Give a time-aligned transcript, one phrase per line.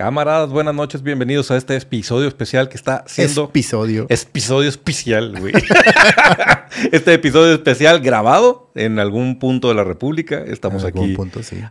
[0.00, 3.44] Camaradas, buenas noches, bienvenidos a este episodio especial que está siendo...
[3.44, 4.06] Episodio.
[4.08, 5.52] Episodio especial, güey.
[6.92, 10.42] este episodio especial grabado en algún punto de la República.
[10.46, 11.18] Estamos aquí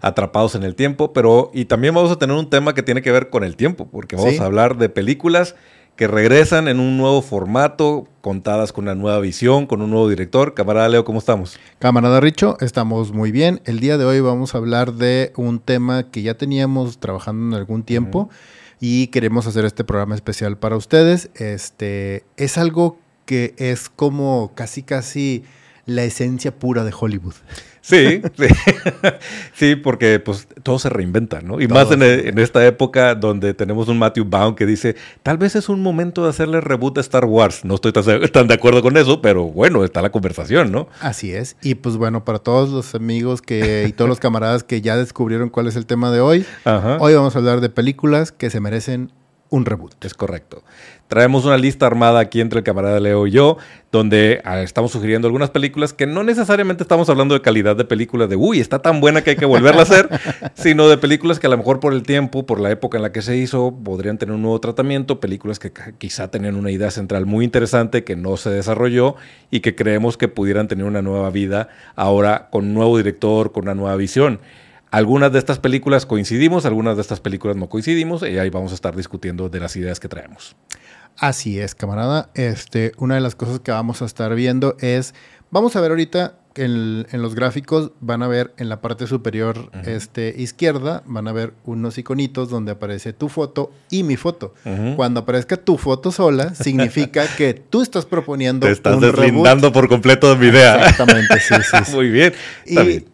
[0.02, 1.50] atrapados en el tiempo, pero...
[1.56, 4.16] Y también vamos a tener un tema que tiene que ver con el tiempo, porque
[4.16, 5.56] vamos a hablar de películas
[6.00, 10.54] que regresan en un nuevo formato, contadas con una nueva visión, con un nuevo director.
[10.54, 11.60] Camarada Leo, ¿cómo estamos?
[11.78, 13.60] Camarada Richo, estamos muy bien.
[13.66, 17.60] El día de hoy vamos a hablar de un tema que ya teníamos trabajando en
[17.60, 18.30] algún tiempo
[18.80, 21.32] y queremos hacer este programa especial para ustedes.
[21.36, 25.44] Este es algo que es como casi casi
[25.90, 27.34] la esencia pura de Hollywood.
[27.82, 28.22] Sí,
[29.54, 29.76] sí.
[29.76, 31.60] porque pues todo se reinventa, ¿no?
[31.60, 35.70] Y más en, esta época donde tenemos un Matthew Baum que dice, tal vez es
[35.70, 37.66] un momento de hacerle reboot a Star Wars.
[37.66, 37.92] No estoy
[38.32, 40.88] tan, de acuerdo con eso, pero bueno, está la conversación, ¿no?
[41.02, 41.56] Así es.
[41.62, 45.50] Y pues bueno, para todos los amigos que, y todos los camaradas que ya descubrieron
[45.50, 46.46] cuál es el tema de hoy,
[47.00, 49.12] hoy vamos a hablar de películas que se merecen
[49.50, 50.04] un reboot.
[50.06, 50.64] Es correcto.
[51.10, 53.58] Traemos una lista armada aquí entre el camarada Leo y yo,
[53.92, 58.30] donde ah, estamos sugiriendo algunas películas que no necesariamente estamos hablando de calidad de películas
[58.30, 60.08] de, uy, está tan buena que hay que volverla a hacer,
[60.54, 63.12] sino de películas que a lo mejor por el tiempo, por la época en la
[63.12, 67.26] que se hizo, podrían tener un nuevo tratamiento, películas que quizá tenían una idea central
[67.26, 69.16] muy interesante que no se desarrolló
[69.50, 73.64] y que creemos que pudieran tener una nueva vida ahora con un nuevo director, con
[73.64, 74.42] una nueva visión.
[74.92, 78.76] Algunas de estas películas coincidimos, algunas de estas películas no coincidimos y ahí vamos a
[78.76, 80.56] estar discutiendo de las ideas que traemos.
[81.20, 82.30] Así es, camarada.
[82.34, 85.14] Este, una de las cosas que vamos a estar viendo es,
[85.52, 90.34] vamos a ver ahorita en, los gráficos van a ver en la parte superior este,
[90.38, 94.54] izquierda, van a ver unos iconitos donde aparece tu foto y mi foto.
[94.96, 98.68] Cuando aparezca tu foto sola, significa que tú estás proponiendo.
[98.68, 100.76] Te estás deslindando por completo de mi idea.
[100.76, 101.92] Exactamente, sí, sí.
[101.94, 102.34] Muy bien.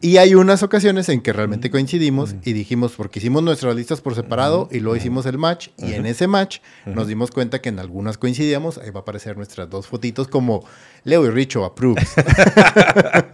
[0.02, 4.16] Y, hay unas ocasiones en que realmente coincidimos y dijimos, porque hicimos nuestras listas por
[4.16, 7.80] separado y luego hicimos el match, y en ese match nos dimos cuenta que en
[7.80, 10.64] algunas coincidíamos, ahí va a aparecer nuestras dos fotitos como
[11.04, 12.14] Leo y Richo approves.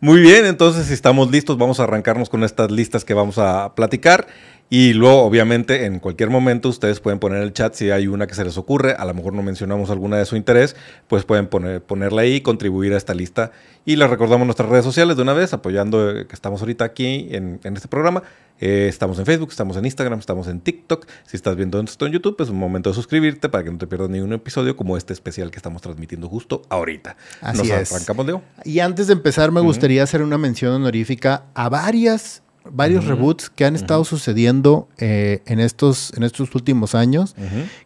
[0.00, 3.74] Muy bien, entonces si estamos listos, vamos a arrancarnos con estas listas que vamos a
[3.74, 4.26] platicar.
[4.68, 8.26] Y luego, obviamente, en cualquier momento ustedes pueden poner en el chat si hay una
[8.26, 10.74] que se les ocurre, a lo mejor no mencionamos alguna de su interés,
[11.06, 13.52] pues pueden poner, ponerla ahí, contribuir a esta lista.
[13.84, 17.28] Y les recordamos nuestras redes sociales de una vez, apoyando eh, que estamos ahorita aquí
[17.30, 18.24] en, este programa.
[18.58, 21.06] Eh, estamos en Facebook, estamos en Instagram, estamos en TikTok.
[21.24, 23.86] Si estás viendo esto en YouTube, es un momento de suscribirte para que no te
[23.86, 27.16] pierdas ningún episodio como este especial que estamos transmitiendo justo ahorita.
[27.40, 27.92] Así Nos es.
[27.92, 28.42] arrancamos, Leo.
[28.64, 33.64] Y antes de empezar, me gustaría hacer una mención honorífica a varias varios reboots que
[33.64, 37.34] han estado sucediendo eh, en, estos, en estos últimos años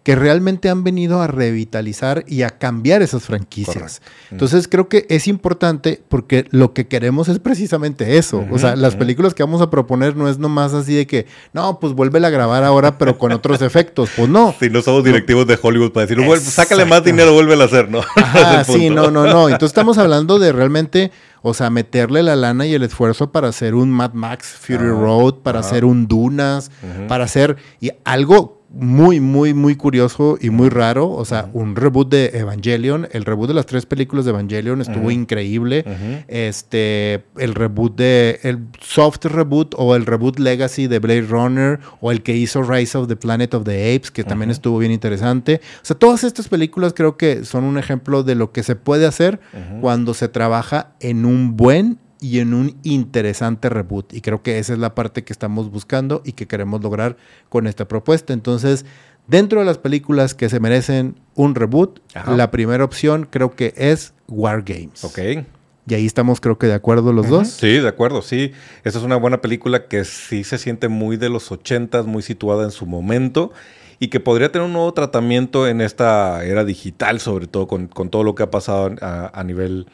[0.02, 4.02] que realmente han venido a revitalizar y a cambiar esas franquicias.
[4.30, 8.44] Entonces creo que es importante porque lo que queremos es precisamente eso.
[8.50, 11.78] O sea, las películas que vamos a proponer no es nomás así de que, no,
[11.80, 14.10] pues vuélvela a grabar ahora pero con otros efectos.
[14.16, 14.54] Pues no.
[14.58, 18.02] Si no somos directivos de Hollywood para decir, sácale más dinero, vuélvela a hacer, ¿no?
[18.64, 19.48] sí, no, no, no.
[19.48, 21.10] Entonces estamos hablando de realmente
[21.42, 25.36] o sea, meterle la lana y el esfuerzo para hacer un Mad Max Fury Road,
[25.36, 26.70] para hacer un Dunas,
[27.08, 31.10] para hacer y algo muy, muy, muy curioso y muy raro.
[31.10, 33.08] O sea, un reboot de Evangelion.
[33.10, 35.84] El reboot de las tres películas de Evangelion estuvo increíble.
[36.28, 38.38] Este, el reboot de.
[38.42, 41.80] El soft reboot o el reboot legacy de Blade Runner.
[42.00, 44.92] O el que hizo Rise of the Planet of the Apes, que también estuvo bien
[44.92, 45.60] interesante.
[45.82, 49.06] O sea, todas estas películas creo que son un ejemplo de lo que se puede
[49.06, 49.40] hacer
[49.80, 54.12] cuando se trabaja en un buen y en un interesante reboot.
[54.12, 57.16] Y creo que esa es la parte que estamos buscando y que queremos lograr
[57.48, 58.32] con esta propuesta.
[58.32, 58.84] Entonces,
[59.26, 64.12] dentro de las películas que se merecen un reboot, la primera opción creo que es
[64.28, 65.02] War Games.
[65.04, 65.18] Ok.
[65.86, 67.48] Y ahí estamos creo que de acuerdo los dos.
[67.48, 68.52] Sí, de acuerdo, sí.
[68.84, 72.64] Esa es una buena película que sí se siente muy de los ochentas, muy situada
[72.64, 73.50] en su momento
[73.98, 78.24] y que podría tener un nuevo tratamiento en esta era digital, sobre todo con, todo
[78.24, 79.86] lo que ha pasado a nivel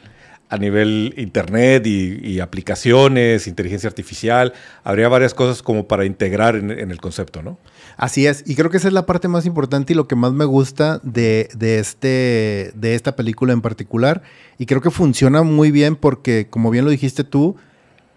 [0.49, 4.53] a nivel internet y, aplicaciones, inteligencia artificial,
[4.83, 7.57] habría varias cosas como para integrar en, el concepto, ¿no?
[7.97, 10.31] Así es, y creo que esa es la parte más importante y lo que más
[10.31, 14.21] me gusta de, este, de esta película en particular,
[14.57, 17.57] y creo que funciona muy bien porque, como bien lo dijiste tú,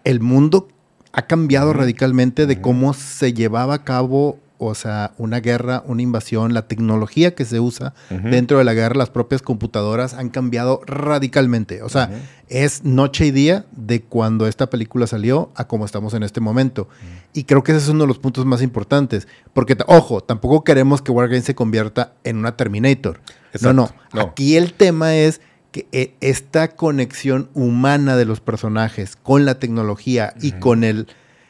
[0.03, 0.69] el mundo
[1.11, 6.53] ha cambiado radicalmente de cómo se llevaba a cabo o sea, una guerra, una invasión,
[6.53, 11.81] la tecnología que se usa dentro de la guerra, las propias computadoras han cambiado radicalmente.
[11.81, 12.11] O sea,
[12.47, 16.87] es noche y día de cuando esta película salió a cómo estamos en este momento.
[17.33, 19.27] Y creo que ese es uno de los puntos más importantes.
[19.53, 23.19] Porque, ojo, tampoco queremos que Wargame se convierta en una Terminator.
[23.61, 25.41] no, no, Aquí el tema es
[25.71, 31.07] que eh, esta conexión humana de los personajes con la tecnología y con el,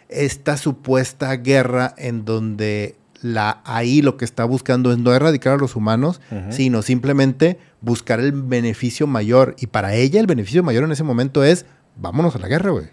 [0.08, 5.58] esta supuesta guerra en donde la ahí lo que está buscando es no erradicar a
[5.58, 9.56] los humanos, sino simplemente buscar el beneficio mayor.
[9.60, 11.66] Y para ella el beneficio mayor en ese momento es
[11.96, 12.86] vámonos a la guerra, güey.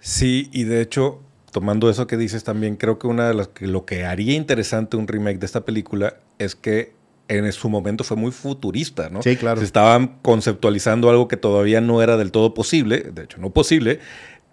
[0.00, 1.20] Sí, y de hecho,
[1.52, 4.96] tomando eso que dices también, creo que una de las que lo que haría interesante
[4.96, 6.94] un remake de esta película es que
[7.28, 9.22] en su momento fue muy futurista, ¿no?
[9.22, 9.58] Sí, claro.
[9.60, 13.98] Se estaban conceptualizando algo que todavía no era del todo posible, de hecho no posible,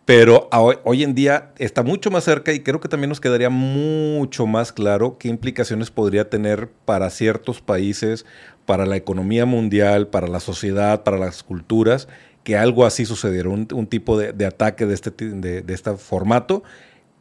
[0.06, 0.50] pero
[0.84, 4.74] hoy en día está mucho más cerca y creo que también nos quedaría mucho más
[4.74, 8.26] claro qué implicaciones podría tener para ciertos países,
[8.66, 12.10] para la economía mundial, para la sociedad, para las culturas,
[12.44, 16.64] que algo así sucediera, un, tipo de, ataque de este, de, de este formato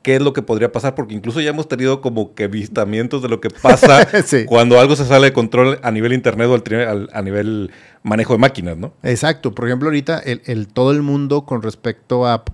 [0.02, 3.28] qué es lo que podría pasar, porque incluso ya hemos tenido como que vistamientos de
[3.28, 4.06] lo que pasa
[4.46, 7.70] cuando algo se sale de control a nivel internet o al, a nivel
[8.02, 8.92] manejo de máquinas, ¿no?
[9.02, 9.54] Exacto.
[9.54, 12.44] Por ejemplo, ahorita el, todo el mundo con respecto a,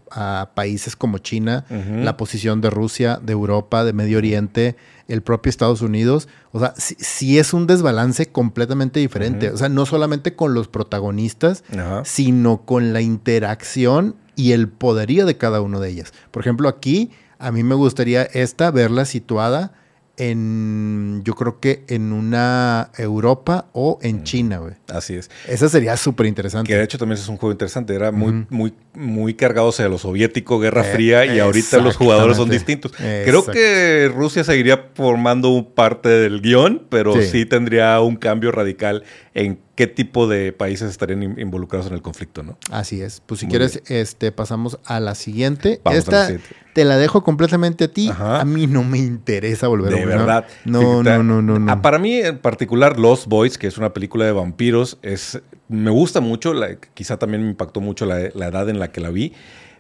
[0.55, 4.77] países como China, la posición de Rusia, de Europa, de Medio Oriente,
[5.09, 9.51] el propio Estados Unidos, o sea, sí, es un desbalance completamente diferente.
[9.51, 11.65] O sea, no solamente con los protagonistas,
[12.05, 16.13] sino con la interacción y el poderío de cada uno de ellas.
[16.31, 19.73] Por ejemplo, aquí a mí me gustaría esta verla situada
[20.19, 24.75] en, yo creo que en una Europa o en China, güey.
[24.89, 25.31] Así es.
[25.47, 26.67] Esa sería súper interesante.
[26.67, 27.95] Que de hecho también es un juego interesante.
[27.95, 32.37] Era muy, muy, muy cargado hacia lo soviético, Guerra eh, Fría, y ahorita los jugadores
[32.37, 32.93] son distintos.
[32.97, 39.61] Creo que Rusia seguiría formando parte del guion, pero sí tendría un cambio radical en
[39.79, 42.59] qué tipo de países estarían involucrados en el conflicto, ¿no?
[42.73, 43.23] Así es.
[43.25, 45.81] Pues si quieres, este, pasamos a la siguiente.
[45.93, 46.31] Esta
[46.73, 48.11] te la dejo completamente a ti.
[48.13, 50.09] A mí no me interesa volver a ver.
[50.09, 50.47] De verdad.
[50.65, 51.71] No, no, no, no, no.
[51.71, 55.91] Ah, para mí en particular, Lost Boys, que es una película de vampiros, es me
[55.93, 56.55] gusta mucho.
[56.95, 59.33] quizá también me impactó mucho la edad en la que la vi.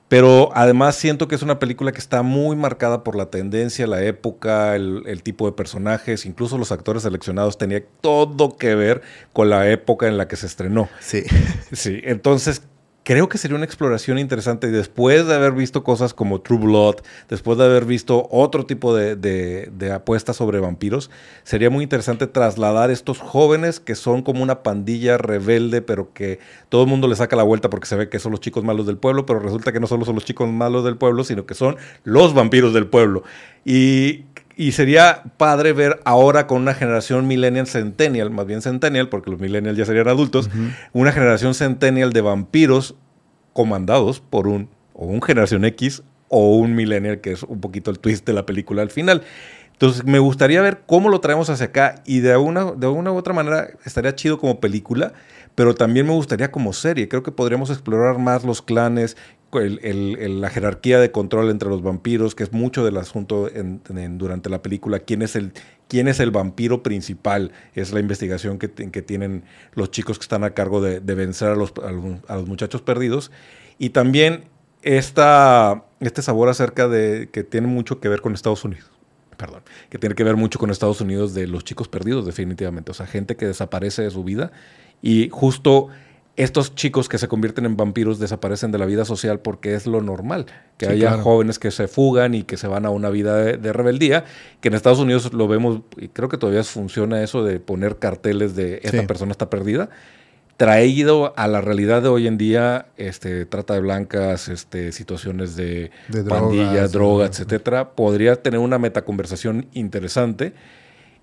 [0.08, 4.02] Pero además siento que es una película que está muy marcada por la tendencia, la
[4.02, 9.02] época, el, tipo de personajes, incluso los actores seleccionados tenía todo que ver
[9.34, 10.88] con la época en la que se estrenó.
[11.00, 11.25] Sí.
[11.70, 12.62] Sí, entonces
[13.08, 16.96] creo que sería una exploración interesante después de haber visto cosas como True Blood,
[17.31, 21.10] después de haber visto otro tipo de, apuestas sobre vampiros,
[21.43, 26.38] sería muy interesante trasladar estos jóvenes que son como una pandilla rebelde, pero que
[26.69, 28.87] todo el mundo le saca la vuelta porque se ve que son los chicos malos
[28.87, 31.54] del pueblo, pero resulta que no solo son los chicos malos del pueblo, sino que
[31.54, 33.22] son los vampiros del pueblo.
[33.64, 34.25] Y
[34.58, 39.38] y sería padre ver ahora con una generación millennial centennial, más bien centennial, porque los
[39.38, 40.50] millennials ya serían adultos,
[40.93, 42.96] una generación centennial de vampiros
[43.52, 48.00] comandados por un, o un generación X o un millennial, que es un poquito el
[48.00, 49.22] twist de la película al final.
[49.75, 53.16] Entonces me gustaría ver cómo lo traemos hacia acá y de una, de una u
[53.16, 55.12] otra manera estaría chido como película,
[55.54, 57.06] pero también me gustaría como serie.
[57.06, 59.16] Creo que podríamos explorar más los clanes,
[59.53, 63.50] la jerarquía de control entre los vampiros, que es mucho del asunto
[64.11, 64.99] durante la película.
[64.99, 65.53] ¿Quién es, el,
[65.89, 67.53] ¿Quién es el vampiro principal?
[67.75, 71.56] Es la investigación que, que tienen los chicos que están a cargo de, vencer a
[71.56, 71.93] los, a
[72.37, 73.31] los, muchachos perdidos.
[73.79, 74.45] Y también
[74.83, 78.91] esta, este sabor acerca de que tiene mucho que ver con Estados Unidos.
[79.39, 82.91] Perdón, que tiene que ver mucho con Estados Unidos de los chicos perdidos, definitivamente.
[82.91, 84.50] O sea, gente que desaparece de su vida
[85.00, 85.88] y justo
[86.38, 90.00] estos chicos que se convierten en vampiros desaparecen de la vida social porque es lo
[90.00, 90.47] normal,
[90.78, 94.25] que haya jóvenes que se fugan y que se van a una vida de, rebeldía,
[94.61, 98.54] que en Estados Unidos lo vemos, y creo que todavía funciona eso de poner carteles
[98.54, 99.90] de esta persona está perdida,
[100.57, 105.90] traído a la realidad de hoy en día, este, trata de blancas, este, situaciones de,
[106.28, 110.52] pandillas, drogas, etcétera, podría tener una metaconversación interesante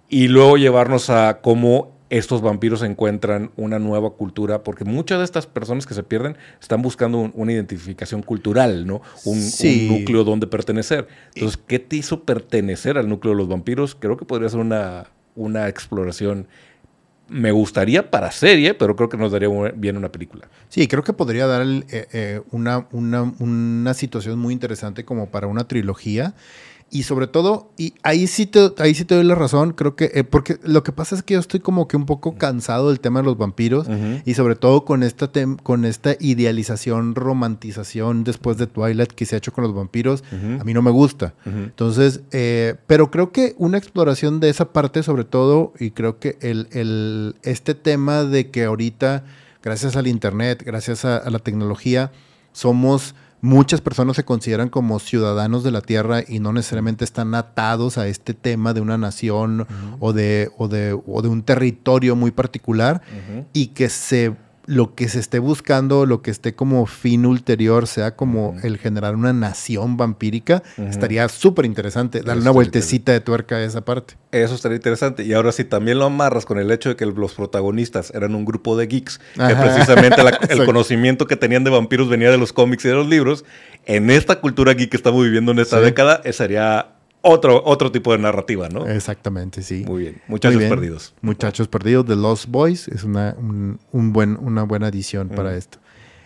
[0.09, 5.47] y luego llevarnos a cómo estos vampiros encuentran una nueva cultura, porque muchas de estas
[5.47, 9.01] personas que se pierden están buscando una identificación cultural, ¿no?
[9.25, 9.41] Un,
[9.89, 11.09] núcleo donde pertenecer.
[11.33, 13.95] Entonces, ¿qué te hizo pertenecer al núcleo de los vampiros?
[13.95, 16.47] Creo que podría ser una, una exploración.
[17.27, 20.47] Me gustaría para serie, pero creo que nos daría bien una película.
[20.69, 25.47] Sí, creo que podría dar eh, eh, una, una, una situación muy interesante como para
[25.47, 26.33] una trilogía.
[26.91, 30.11] Y sobre todo, y ahí sí te, ahí sí te doy la razón, creo que,
[30.13, 32.99] eh, porque lo que pasa es que yo estoy como que un poco cansado del
[32.99, 33.87] tema de los vampiros
[34.23, 35.29] y sobre todo con esta,
[35.63, 40.23] con esta idealización, romantización después de Twilight que se ha hecho con los vampiros,
[40.59, 41.33] a mí no me gusta.
[41.45, 46.37] Entonces, eh, pero creo que una exploración de esa parte sobre todo, y creo que
[46.41, 49.25] el, el, este tema de que ahorita,
[49.63, 52.11] gracias al Internet, gracias a la tecnología,
[52.53, 57.97] somos muchas personas se consideran como ciudadanos de la tierra y no necesariamente están atados
[57.97, 59.67] a este tema de una nación
[59.99, 63.01] o, de, o, de, o, de, un territorio muy particular
[63.53, 68.15] y que se lo que se esté buscando, lo que esté como fin ulterior, sea
[68.15, 72.21] como el generar una nación vampírica, estaría súper interesante.
[72.21, 74.15] Darle una vueltecita de tuerca a esa parte.
[74.31, 75.23] Eso estaría interesante.
[75.23, 78.45] Y ahora si también lo amarras con el hecho de que los protagonistas eran un
[78.45, 82.85] grupo de geeks, que precisamente el conocimiento que tenían de vampiros venía de los cómics
[82.85, 83.45] y de los libros,
[83.85, 86.94] en esta cultura geek que estamos viviendo en esta década, sería
[87.25, 88.87] otro, otro tipo de narrativa, ¿no?
[88.87, 89.83] Exactamente, sí.
[89.85, 90.21] Muy bien.
[90.27, 91.13] Muchachos perdidos.
[91.21, 95.79] Muchachos perdidos, The Lost Boys, es una, un, buen, una buena adición para esto.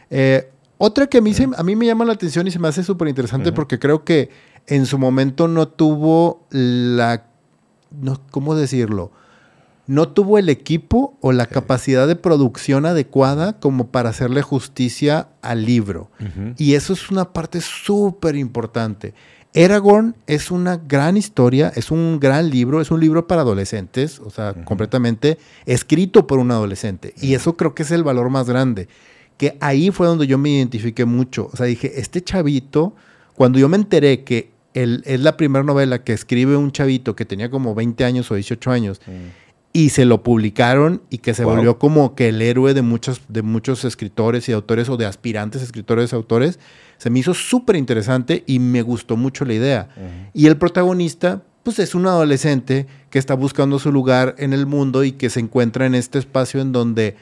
[0.09, 2.83] Eh, otra que a mí, a mí me llama la atención y se me hace
[2.83, 4.29] súper interesante porque creo que
[4.67, 7.25] en su momento no tuvo la...
[7.91, 9.11] No, ¿Cómo decirlo?
[9.87, 15.65] No tuvo el equipo o la capacidad de producción adecuada como para hacerle justicia al
[15.65, 16.11] libro.
[16.57, 19.13] Y eso es una parte súper importante.
[19.55, 24.29] Aragorn es una gran historia, es un gran libro, es un libro para adolescentes, o
[24.29, 27.13] sea, completamente escrito por un adolescente.
[27.19, 28.87] Y eso creo que es el valor más grande.
[29.37, 31.49] Que ahí fue donde yo me identifiqué mucho.
[31.51, 32.93] O sea, dije, este chavito,
[33.35, 37.25] cuando yo me enteré que él, es la primera novela que escribe un chavito que
[37.25, 39.01] tenía como 20 años o 18 años,
[39.71, 43.43] y se lo publicaron y que se volvió como que el héroe de muchos, de
[43.43, 46.59] muchos escritores y autores o de aspirantes escritores y autores
[46.97, 49.89] se me hizo súper interesante y me gustó mucho la idea.
[50.33, 55.03] Y el protagonista, pues es un adolescente que está buscando su lugar en el mundo
[55.03, 57.15] y que se encuentra en este espacio en donde,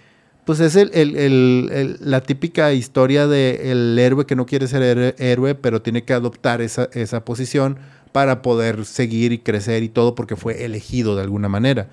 [0.46, 6.04] pues es el, la típica historia del héroe que no quiere ser héroe, pero tiene
[6.04, 7.78] que adoptar esa, esa posición
[8.14, 11.90] para poder seguir y crecer y todo porque fue elegido de alguna manera.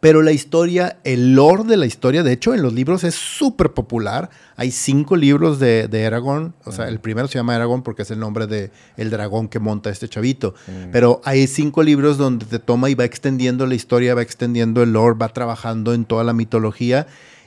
[0.00, 3.72] Pero la historia, el lore de la historia, de hecho, en los libros es súper
[3.72, 4.30] popular.
[4.56, 6.54] Hay cinco libros de, de Aragorn.
[6.64, 9.58] O sea, el primero se llama Aragorn porque es el nombre del el dragón que
[9.58, 10.54] monta este chavito.
[10.92, 14.92] Pero hay cinco libros donde te toma y va extendiendo la historia, va extendiendo el
[14.92, 17.06] lore, va trabajando en toda la mitología.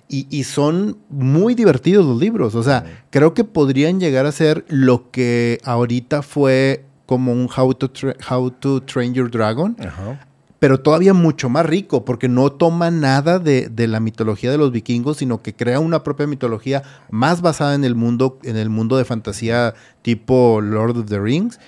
[0.09, 2.55] Y, son muy divertidos los libros.
[2.55, 7.75] O sea, creo que podrían llegar a ser lo que ahorita fue como un How
[7.75, 7.89] to,
[8.29, 9.77] How to Train Your Dragon.
[9.79, 10.27] Ajá
[10.61, 15.17] pero todavía mucho más rico, porque no toma nada de, la mitología de los vikingos,
[15.17, 19.03] sino que crea una propia mitología más basada en el mundo, en el mundo de
[19.03, 21.59] fantasía tipo Lord of the Rings.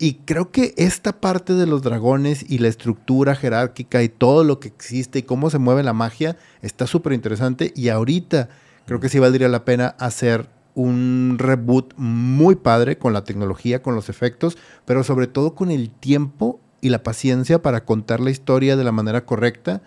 [0.00, 4.58] Y creo que esta parte de los dragones y la estructura jerárquica y todo lo
[4.58, 7.72] que existe y cómo se mueve la magia está súper interesante.
[7.76, 8.48] Y ahorita
[8.84, 13.94] creo que sí valdría la pena hacer un reboot muy padre con la tecnología, con
[13.94, 18.76] los efectos, pero sobre todo con el tiempo y la paciencia para contar la historia
[18.76, 19.82] de la manera correcta.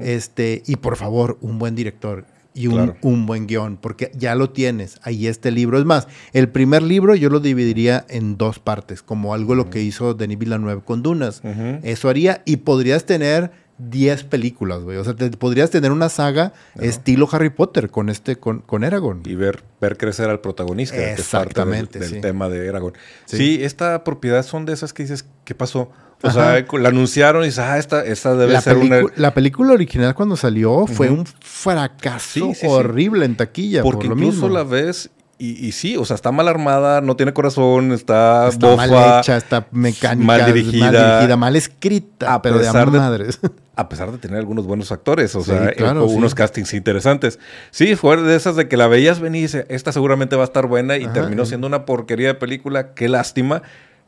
[0.00, 4.50] este, y por favor, un buen director y un, un, buen guion, porque ya lo
[4.50, 4.98] tienes.
[5.02, 5.78] Ahí este libro.
[5.78, 9.82] Es más, el primer libro yo lo dividiría en dos partes, como algo lo que
[9.82, 11.40] hizo Denis Villeneuve con Dunas.
[11.82, 13.52] Eso haría, y podrías tener
[13.90, 14.96] 10 películas, güey.
[14.98, 19.22] O sea, te, podrías tener una saga estilo Harry Potter con este, con, con Aragorn.
[19.24, 21.12] Y ver, ver crecer al protagonista.
[21.12, 21.98] Exactamente.
[21.98, 22.94] del, tema de Aragorn.
[23.24, 23.60] Sí.
[23.62, 25.90] esta propiedad son de esas que dices, ¿qué pasó?
[26.22, 29.02] O sea, la anunciaron y dices, ah, esta, esta debe ser una.
[29.16, 33.82] La película original cuando salió fue un fracaso horrible en taquilla.
[33.82, 35.10] Porque por lo incluso la ves
[35.44, 39.66] y, sí, o sea, está mal armada, no tiene corazón, está, está mal hecha, está
[39.72, 43.40] mecánica, mal dirigida, mal, escrita, pero de, madres.
[43.74, 47.40] A pesar de tener algunos buenos actores, o sea, eh, unos castings interesantes.
[47.72, 50.44] Sí, fue de esas de que la veías venir y dice, esta seguramente va a
[50.44, 53.62] estar buena y terminó siendo una porquería de película, qué lástima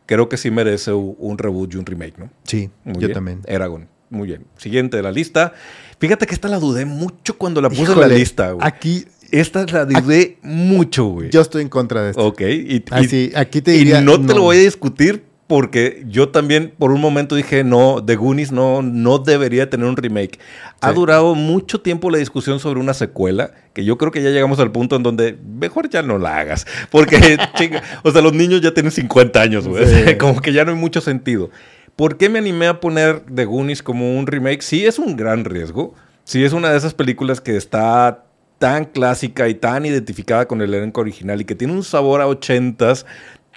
[0.07, 2.31] creo que sí merece un reboot y un remake, ¿no?
[2.45, 3.43] Sí, yo también.
[3.47, 3.89] Eragon.
[4.11, 4.45] Muy bien.
[4.57, 5.55] Siguiente de la lista.
[5.99, 8.67] Fíjate que esta la dudé mucho cuando la puse en la lista, güey.
[8.67, 9.07] Aquí.
[9.31, 11.31] Esta la dudé mucho, güey.
[11.31, 12.25] Yo estoy en contra de esto.
[12.25, 12.43] Ok.
[12.43, 14.01] Y, Así, aquí te diría.
[14.01, 18.03] Y no, te lo voy a discutir porque yo también por un momento dije, no,
[18.05, 20.39] The Goonies no, no debería tener un remake.
[20.81, 24.59] Ha durado mucho tiempo la discusión sobre una secuela, que yo creo que ya llegamos
[24.59, 28.61] al punto en donde mejor ya no la hagas, porque, chinga, o sea, los niños
[28.63, 31.51] ya tienen 50 años, güey, como que ya no hay mucho sentido.
[31.97, 34.63] ¿Por qué me animé a poner The Goonies como un remake?
[34.63, 35.95] Sí, es un gran riesgo.
[36.25, 38.25] Sí, es una de esas películas que está
[38.59, 42.27] tan clásica y tan identificada con el elenco original y que tiene un sabor a
[42.27, 43.05] ochentas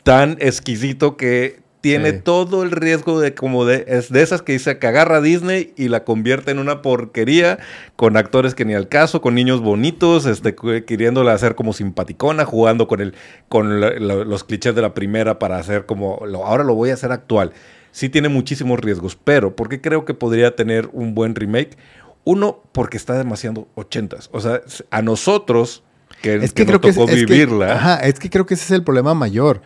[0.04, 4.78] tan exquisito que tiene todo el riesgo de como de, es de esas que dice
[4.78, 7.60] que agarra a Disney y la convierte en una porquería
[7.96, 12.88] con actores que ni al caso, con niños bonitos, este, queriéndola hacer como simpaticona, jugando
[12.88, 13.16] con el,
[13.48, 17.54] con los clichés de la primera para hacer como, ahora lo voy a hacer actual.
[17.92, 21.78] Sí tiene muchísimos riesgos, pero ¿por qué creo que podría tener un buen remake?
[22.26, 24.30] Uno, porque está demasiado ochentas.
[24.34, 25.84] O sea, a nosotros
[26.22, 27.74] que, es que, creo tocó vivirla.
[27.74, 29.62] ajá, es que creo que ese es el problema mayor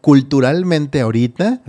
[0.00, 1.60] culturalmente ahorita,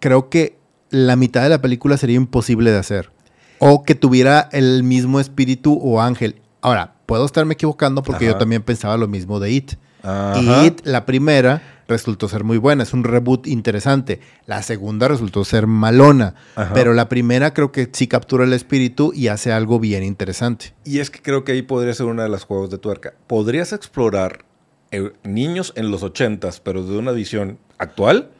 [0.00, 0.58] creo que
[0.90, 3.10] la mitad de la película sería imposible de hacer.
[3.58, 6.40] O que tuviera el mismo espíritu o ángel.
[6.60, 9.72] Ahora, puedo estarme equivocando porque yo también pensaba lo mismo de It.
[10.02, 10.62] Ajá.
[10.62, 12.84] Y It, la primera, resultó ser muy buena.
[12.84, 14.20] Es un reboot interesante.
[14.46, 16.34] La segunda resultó ser malona.
[16.54, 16.72] Ajá.
[16.72, 20.74] Pero la primera creo que sí captura el espíritu y hace algo bien interesante.
[20.84, 23.14] Y es que creo que ahí podría ser una de las juegos de tuerca.
[23.26, 24.44] Podrías explorar
[24.90, 28.30] eh, niños en los ochentas, pero de una visión actual.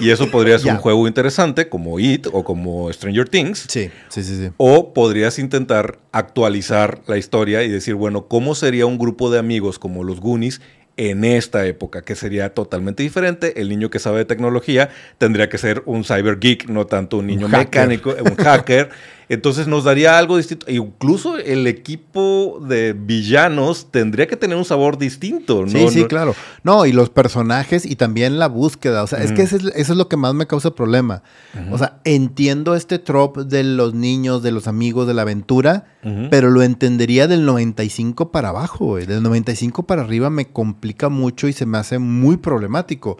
[0.00, 3.66] Y eso podría ser un juego interesante como It o como Stranger Things.
[3.68, 4.50] Sí, sí, sí, sí.
[4.56, 9.78] O podrías intentar actualizar la historia y decir, bueno, ¿cómo sería un grupo de amigos
[9.78, 10.60] como los Goonies
[10.96, 12.02] en esta época?
[12.02, 13.60] Que sería totalmente diferente.
[13.60, 17.26] El niño que sabe de tecnología tendría que ser un cyber geek, no tanto un
[17.26, 18.90] niño mecánico, un hacker.
[19.28, 20.66] Entonces nos daría algo distinto.
[20.68, 25.62] E incluso el equipo de villanos tendría que tener un sabor distinto.
[25.62, 25.68] ¿no?
[25.68, 26.34] Sí, sí, No- claro.
[26.62, 29.02] No, y los personajes y también la búsqueda.
[29.02, 29.56] O sea, es que Ujú.
[29.56, 31.22] eso es, eso es lo que más me causa problema.
[31.72, 35.86] O sea, entiendo este trope de los niños, de los amigos, de la aventura,
[36.30, 39.06] pero lo entendería del 95 para abajo, güey.
[39.06, 43.18] Del 95 para arriba me complica mucho y se me hace muy problemático.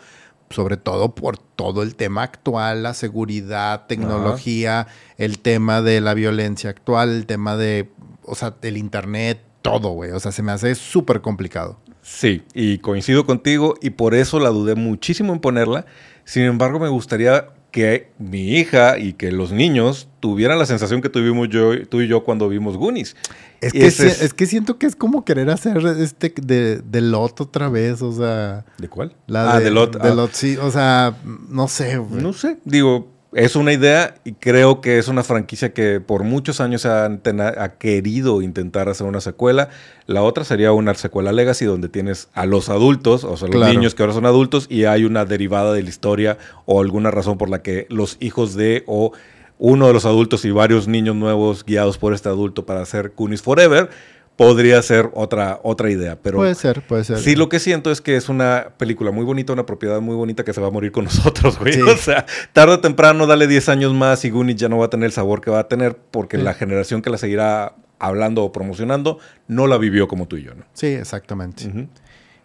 [0.50, 4.86] Sobre todo por todo el tema actual, la seguridad, tecnología,
[5.18, 7.90] el tema de la violencia actual, el tema de,
[8.22, 10.12] o sea, del internet, todo, güey.
[10.12, 11.80] O sea, se me hace súper complicado.
[12.02, 15.86] Sí, y coincido contigo y por eso la dudé muchísimo en ponerla.
[16.24, 21.10] Sin embargo, me gustaría que mi hija y que los niños tuvieran la sensación que
[21.10, 23.16] tuvimos yo, tú y yo cuando vimos Goonies.
[23.60, 24.32] Es que, es...
[24.32, 28.64] que siento que es como querer hacer este de, de Lot otra vez, o sea.
[28.78, 29.14] ¿De cuál?
[29.26, 30.00] La ah, de, de Lot.
[30.00, 31.18] de ah, Lot, sí, o sea,
[31.50, 32.22] no sé, güey.
[32.22, 36.60] No sé, digo, es una idea y creo que es una franquicia que por muchos
[36.60, 39.68] años ha, ha querido intentar hacer una secuela.
[40.06, 43.72] La otra sería una secuela Legacy donde tienes a los adultos, o sea, los Claro.
[43.74, 47.36] niños que ahora son adultos y hay una derivada de la historia o alguna razón
[47.36, 49.12] por la que los hijos de o
[49.58, 53.42] uno de los adultos y varios niños nuevos guiados por este adulto para hacer Goonies
[53.42, 53.88] Forever
[54.36, 56.16] podría ser otra, otra idea.
[56.20, 57.18] Pero puede ser, puede ser.
[57.18, 60.44] Sí, lo que siento es que es una película muy bonita, una propiedad muy bonita
[60.44, 61.72] que se va a morir con nosotros, güey.
[61.74, 61.80] Sí.
[61.82, 64.90] O sea, tarde o temprano, dale 10 años más y Goonies ya no va a
[64.90, 66.42] tener el sabor que va a tener porque Sí.
[66.42, 69.18] la generación que la seguirá hablando o promocionando
[69.48, 70.64] no la vivió como tú y yo, ¿no?
[70.74, 71.88] Sí, exactamente.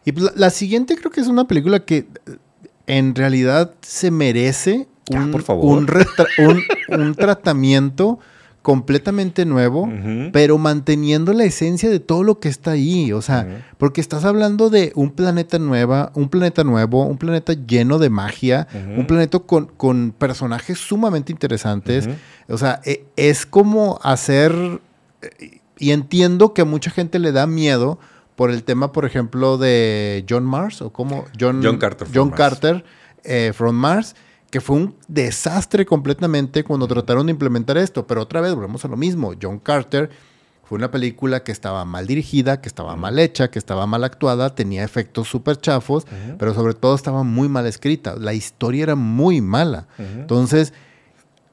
[0.06, 2.08] Y pues, la, la siguiente creo que es una película que eh,
[2.88, 4.88] en realidad se merece
[5.32, 5.66] por favor.
[5.66, 8.20] un- un tratamiento
[8.62, 9.90] completamente nuevo,
[10.32, 13.12] pero manteniendo la esencia de todo lo que está ahí.
[13.12, 17.98] O sea, porque estás hablando de un planeta nueva, un planeta nuevo, un planeta lleno
[17.98, 22.08] de magia, un planeta con, con personajes sumamente interesantes.
[22.48, 24.54] O sea, e- es como hacer.
[25.78, 27.98] Y entiendo que a mucha gente le da miedo
[28.36, 32.38] por el tema, por ejemplo, de John Mars, o como John, John Carter John Mars.
[32.38, 32.86] Carter
[33.24, 34.16] eh, from Mars,
[34.52, 38.06] que fue un desastre completamente cuando trataron de implementar esto.
[38.06, 39.34] Pero otra vez volvemos a lo mismo.
[39.42, 40.10] John Carter
[40.64, 44.54] fue una película que estaba mal dirigida, que estaba mal hecha, que estaba mal actuada,
[44.54, 46.06] tenía efectos súper chafos,
[46.38, 48.16] pero sobre todo estaba muy mal escrita.
[48.18, 49.88] La historia era muy mala.
[49.98, 50.74] Entonces,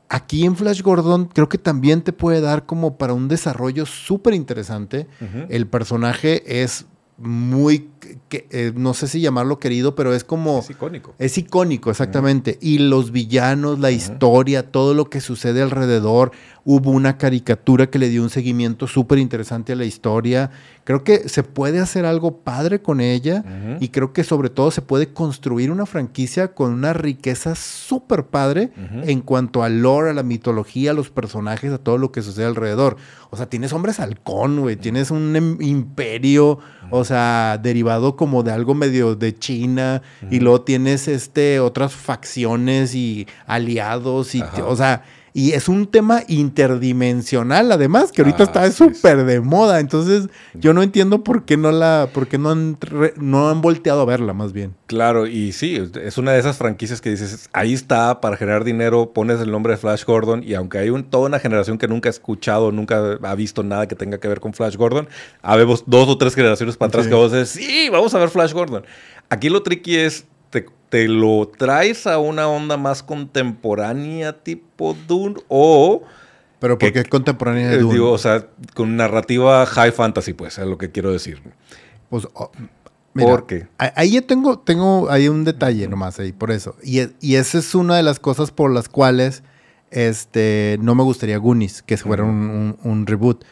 [0.08, 4.34] aquí en Flash Gordon creo que también te puede dar como para un desarrollo súper
[4.34, 5.06] interesante.
[5.48, 6.86] El personaje es
[7.18, 7.88] muy,
[8.28, 10.60] que- eh, no sé si llamarlo querido, pero es como...
[10.60, 11.14] Es icónico.
[11.18, 12.58] Es icónico, exactamente.
[12.60, 16.30] Y los villanos, la historia, todo lo que sucede alrededor.
[16.70, 20.50] Hubo una caricatura que le dio un seguimiento súper interesante a la historia.
[20.84, 23.42] Creo que se puede hacer algo padre con ella
[23.80, 28.70] y creo que sobre todo se puede construir una franquicia con una riqueza súper padre
[29.02, 32.44] en cuanto al lore, a la mitología, a los personajes, a todo lo que sucede
[32.44, 32.98] alrededor.
[33.30, 36.58] O sea, tienes hombres halcón, güey, tienes un em- imperio,
[36.90, 42.94] o sea, derivado como de algo medio de China, y luego tienes este otras facciones
[42.94, 45.02] y aliados, y, o sea,
[45.34, 49.80] y es un tema interdimensional, además, que ahorita Ah, está súper de moda.
[49.80, 53.60] Entonces, yo no entiendo por qué no la, por qué no han, re- no han
[53.60, 54.74] volteado a verla, más bien.
[54.86, 59.12] Claro, y sí, es una de esas franquicias que dices, ahí está, para generar dinero,
[59.12, 62.08] pones el nombre de Flash Gordon, y aunque hay un- toda una generación que nunca
[62.08, 65.08] ha escuchado, nunca ha visto nada que tenga que ver con Flash Gordon,
[65.42, 67.10] habemos dos o tres generaciones para atrás Sí.
[67.10, 68.84] que vos dices, sí, vamos a ver Flash Gordon.
[69.28, 70.24] Aquí lo tricky es,
[70.88, 76.02] te, lo traes a una onda más contemporánea tipo Dune, o,
[76.58, 77.94] Pero ¿Qué- porque es contemporánea de eh, Dune.
[77.94, 81.42] digo, o sea, con narrativa high fantasy, pues, es lo que quiero decir.
[82.10, 82.50] Pues, oh,
[83.14, 83.68] mira, ¿Por qué?
[83.78, 86.74] Ahí yo tengo, tengo ahí un detalle nomás ahí, por eso.
[86.82, 89.42] Y, y esa es una de las cosas por las cuales
[89.90, 92.32] este, no me gustaría Goonies, que fuera Ujú.
[92.32, 93.44] un, un- un reboot.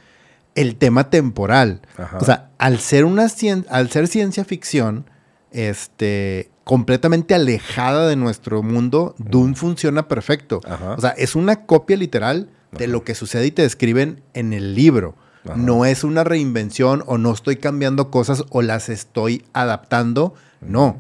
[0.55, 1.83] El tema temporal.
[1.99, 2.17] Ajá.
[2.19, 5.05] O sea, al ser, una cien- al ser ciencia ficción,
[5.51, 10.61] este, completamente alejada de nuestro mundo, Dune funciona perfecto.
[10.67, 10.95] Ajá.
[10.95, 12.93] O sea, es una copia literal de Ajá.
[12.93, 15.15] lo que sucede y te describen en el libro.
[15.55, 20.35] No es una reinvención o no estoy cambiando cosas o las estoy adaptando.
[20.61, 20.99] No.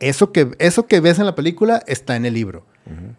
[0.00, 2.66] Eso que, eso que ves en la película está en el libro.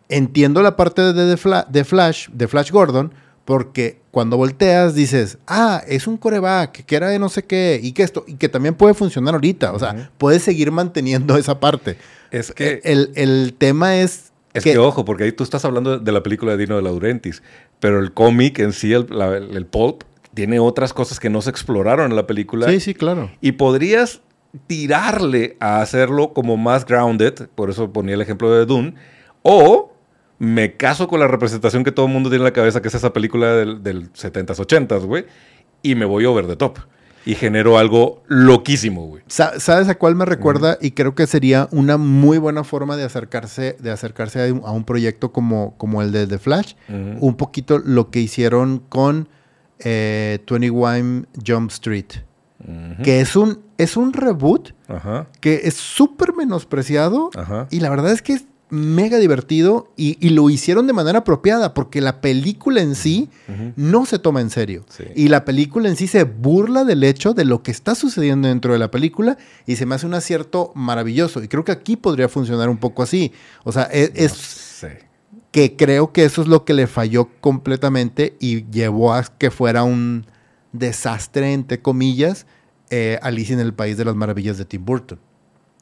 [0.10, 3.13] Entiendo la parte de, de, Flash, de Flash Gordon,
[3.45, 7.91] porque cuando volteas dices, ah, es un coreback, que era de no sé qué, y
[7.91, 9.71] que esto, y que también puede funcionar ahorita.
[9.71, 11.97] O sea, puedes seguir manteniendo esa parte.
[12.31, 12.81] Es que.
[12.84, 14.31] El, el tema es.
[14.53, 17.43] Es que, ojo, porque ahí tú estás hablando de la película de Dino de Laurentiis,
[17.79, 20.03] pero el cómic en sí, el, el pulp,
[20.34, 22.67] tiene otras cosas que no se exploraron en la película.
[22.69, 23.29] Sí, sí, claro.
[23.41, 24.21] Y podrías
[24.67, 28.95] tirarle a hacerlo como más grounded, por eso ponía el ejemplo de Dune,
[29.41, 29.94] o
[30.39, 32.95] me caso con la representación que todo el mundo tiene en la cabeza, que es
[32.95, 35.26] esa película del, 70s, 80s, güey,
[35.82, 36.80] y me voy over the top.
[37.28, 39.24] Y genero algo loquísimo, güey.
[39.28, 40.78] ¿Sabes a cuál me recuerda?
[40.80, 45.32] Y creo que sería una muy buena forma de acercarse, de acercarse a, un, proyecto
[45.32, 46.74] como, como el de The Flash.
[46.88, 49.28] Un poquito lo que hicieron con
[49.80, 52.06] eh, 21 Jump Street
[53.04, 54.74] que es un, es un reboot
[55.39, 57.30] que es súper menospreciado
[57.69, 62.01] y la verdad es que es mega divertido y, lo hicieron de manera apropiada porque
[62.01, 63.29] la película en sí
[63.75, 64.85] no se toma en serio.
[65.15, 68.73] Y la película en sí se burla del hecho de lo que está sucediendo dentro
[68.73, 71.43] de la película y se me hace un acierto maravilloso.
[71.43, 73.31] Y creo que aquí podría funcionar un poco así.
[73.63, 74.85] O sea, e, es...
[75.51, 79.83] que creo que eso es lo que le falló completamente y llevó a que fuera
[79.83, 80.25] un
[80.73, 82.45] desastre, entre comillas,
[82.89, 85.19] eh, Alicia en el País de las Maravillas de Tim Burton.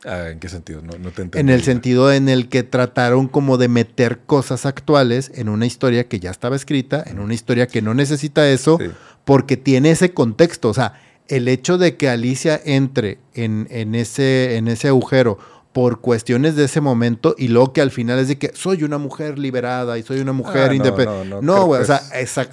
[0.05, 0.81] Ah, ¿En qué sentido?
[0.81, 5.49] No, te En el sentido en el que trataron como de meter cosas actuales en
[5.49, 8.79] una historia que ya estaba escrita, en una historia que no necesita eso,
[9.23, 10.69] porque tiene ese contexto.
[10.69, 15.37] O sea, el hecho de que Alicia entre en, en, ese, en ese agujero
[15.71, 18.99] por cuestiones de ese momento y luego que al final es de que soy una
[18.99, 21.37] mujer liberada y soy una mujer ah, independiente.
[21.41, 22.01] No, güey, o sea,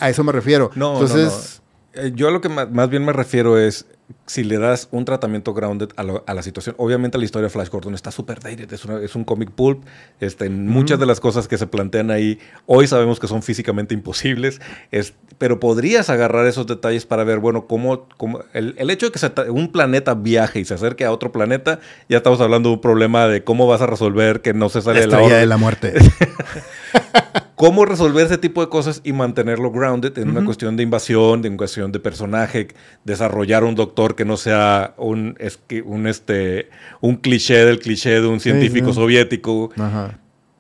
[0.01, 0.71] a eso me refiero.
[0.75, 1.61] No, Entonces,
[1.95, 3.87] eh, yo a lo que más bien me refiero es
[4.27, 7.95] si le das un tratamiento grounded a, la situación, obviamente la historia de Flash Gordon
[7.95, 9.85] está súper dated, es, es, un comic pulp,
[10.21, 14.61] este, muchas de las cosas que se plantean ahí hoy sabemos que son físicamente imposibles,
[14.91, 19.19] es, pero podrías agarrar esos detalles para ver, bueno, cómo, cómo el, el, hecho de
[19.19, 22.81] que un planeta viaje y se acerque a otro planeta, ya estamos hablando de un
[22.81, 25.95] problema de cómo vas a resolver que no se sale de la de la muerte.
[27.61, 31.49] cómo resolver ese tipo de cosas y mantenerlo grounded en una cuestión de invasión, de
[31.49, 32.69] una cuestión de personaje,
[33.05, 35.37] desarrollar un doctor que no sea un,
[35.85, 36.71] un, este,
[37.03, 39.71] un cliché del cliché de un científico soviético.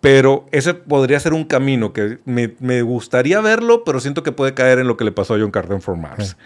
[0.02, 4.78] Pero ese podría ser un camino que me, gustaría verlo, pero siento que puede caer
[4.78, 6.36] en lo que le pasó a John Carter for Mars.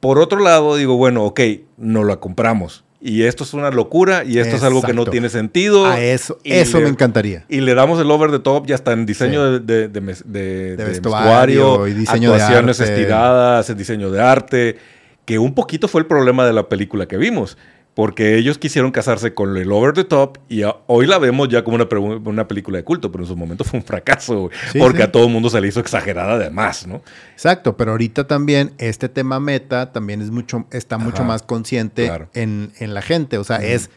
[0.00, 1.40] Por otro lado, digo, bueno, ok,
[1.76, 5.28] no la compramos y esto es una locura y esto es algo que no tiene
[5.28, 5.86] sentido.
[5.86, 7.44] A eso, eso me encantaría.
[7.48, 11.94] Y le damos el over the top ya está en diseño de, de, vestuario, y
[11.94, 14.78] diseño actuaciones estiradas, el diseño de arte,
[15.24, 17.56] que un poquito fue el problema de la película que vimos
[17.98, 21.74] porque ellos quisieron casarse con el Over the Top y hoy la vemos ya como
[21.74, 21.88] una,
[22.24, 25.32] una, película de culto, pero en su momento fue un fracaso, porque a todo el
[25.32, 27.02] mundo se le hizo exagerada además, ¿no?
[27.32, 32.70] Exacto, pero ahorita también este tema meta también es mucho, está mucho más consciente en,
[32.78, 33.90] en, la gente, o sea, es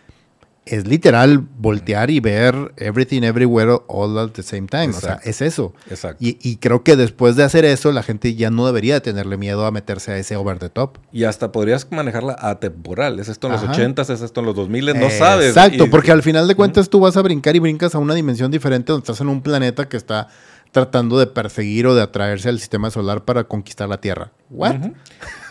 [0.72, 4.90] es literal voltear y ver everything everywhere all at the same time.
[4.90, 5.74] O sea, es eso.
[5.90, 6.18] Exacto.
[6.22, 9.72] Y, creo que después de hacer eso, la gente ya no debería tenerle miedo a
[9.72, 10.98] meterse a ese over the top.
[11.12, 13.20] Y hasta podrías manejarla atemporal.
[13.20, 15.50] Es esto en los 80 es esto en los 2000 no sabes.
[15.50, 18.50] Exacto, porque al final de cuentas tú vas a brincar y brincas a una dimensión
[18.50, 20.30] diferente donde estás en un planeta que está
[20.72, 24.32] tratando de perseguir o de atraerse al sistema solar para conquistar la Tierra.
[24.50, 24.76] ¿What?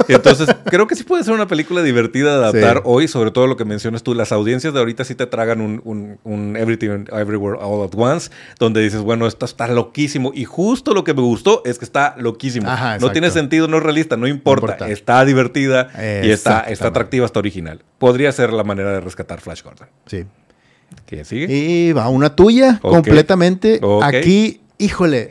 [0.09, 3.57] Entonces, creo que sí puede ser una película divertida de adaptar hoy, sobre todo lo
[3.57, 4.15] que mencionas tú.
[4.15, 9.01] Las audiencias de ahorita sí te tragan un, Everything Everywhere All at Once, donde dices,
[9.01, 10.33] bueno, esto está loquísimo.
[10.35, 12.69] Y justo lo que me gustó es que está loquísimo.
[13.01, 14.89] no tiene sentido, no es realista, no importa.
[14.89, 15.91] Está divertida
[16.23, 17.83] y está, está atractiva, está original.
[17.99, 19.89] Podría ser la manera de rescatar Flash Gordon.
[20.07, 20.25] Sí.
[21.07, 21.47] ¿Qué sigue?
[21.49, 23.81] Y va una tuya, completamente.
[24.03, 25.31] Aquí híjole,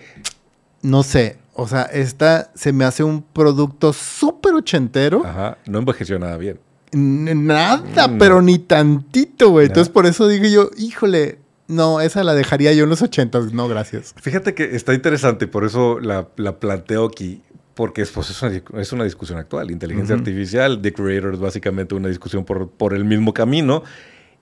[0.81, 1.37] no sé.
[1.53, 5.25] O sea, esta se me hace un producto súper ochentero.
[5.25, 6.59] Ajá, no envejeció nada bien.
[6.93, 8.17] Nada, mm.
[8.17, 9.67] pero ni tantito, güey.
[9.67, 13.51] Entonces por eso digo yo, híjole, no, esa la dejaría yo en los ochentas.
[13.51, 14.15] No, gracias.
[14.21, 17.41] Fíjate que está interesante, por eso la, planteo aquí.
[17.75, 19.71] Porque pues, es, una, es una discusión actual.
[19.71, 23.83] Inteligencia artificial, The Creator es básicamente una discusión por, por el mismo camino.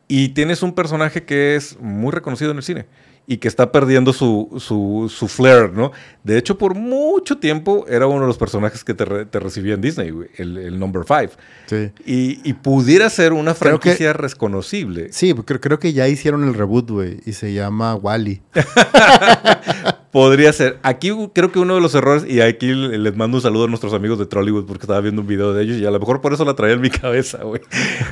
[0.08, 2.86] Y tienes un personaje que es muy reconocido en el cine
[3.30, 5.92] y que está perdiendo su, su, su flair, ¿no?
[6.24, 9.82] De hecho, por mucho tiempo era uno de los personajes que te, te recibía en
[9.82, 11.32] Disney, el, el number five.
[11.66, 11.92] Sí.
[12.06, 15.12] Y, y, pudiera ser una franquicia reconocible.
[15.12, 18.42] Sí, creo, creo que ya hicieron el reboot, güey, y se llama Wally.
[20.12, 20.80] Podría ser.
[20.84, 23.94] Aquí creo que uno de los errores, y aquí les mando un saludo a nuestros
[23.94, 26.34] amigos de Trollywood porque estaba viendo un video de ellos y a lo mejor por
[26.34, 27.62] eso la traía en mi cabeza, güey.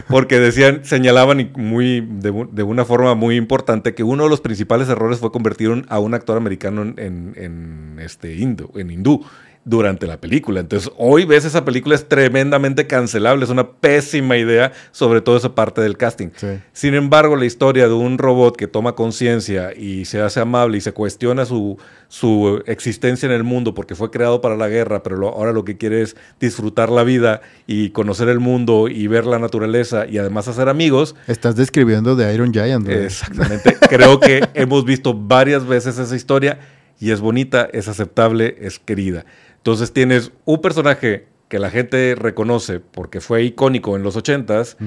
[0.08, 5.20] Porque decían, señalaban muy, de, una forma muy importante que uno de los principales errores
[5.20, 9.26] fue convertir a un actor americano en, en, este, hindú, en hindú
[9.66, 10.60] durante la película.
[10.60, 15.56] Entonces, hoy ves esa película es tremendamente cancelable, es una pésima idea, sobre todo esa
[15.56, 16.30] parte del casting.
[16.72, 20.82] Sin embargo, la historia de un robot que toma conciencia y se hace amable y
[20.82, 25.30] se cuestiona su, su existencia en el mundo porque fue creado para la guerra, pero
[25.30, 29.40] ahora lo que quiere es disfrutar la vida y conocer el mundo y ver la
[29.40, 31.16] naturaleza y además hacer amigos.
[31.28, 32.88] Estás describiendo de Iron Giant.
[32.88, 33.76] Exactamente.
[33.90, 36.60] Creo que hemos visto varias veces esa historia
[37.00, 39.26] y es bonita, es aceptable, es querida.
[39.66, 44.78] Entonces tienes un personaje que la gente reconoce porque fue icónico en los 80s,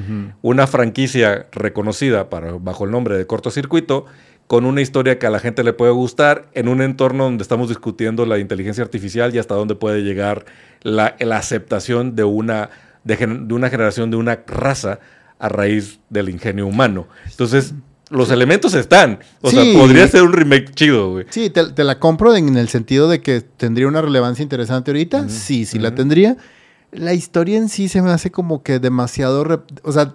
[0.41, 4.07] una franquicia reconocida para, bajo el nombre de cortocircuito,
[4.47, 7.69] con una historia que a la gente le puede gustar, en un entorno donde estamos
[7.71, 10.45] discutiendo la inteligencia artificial y hasta dónde puede llegar
[10.83, 12.71] la, aceptación de una,
[13.03, 15.01] de, de una generación, de una raza
[15.41, 17.09] a raíz del ingenio humano.
[17.29, 17.75] Entonces,
[18.11, 19.21] los elementos están.
[19.41, 21.27] O sea, podría ser un remake chido, güey.
[21.31, 25.29] Sí, te, la compro en el sentido de que tendría una relevancia interesante ahorita.
[25.29, 26.37] Sí, sí la tendría.
[26.91, 29.65] La historia en sí se me hace como que demasiado.
[29.83, 30.15] O sea,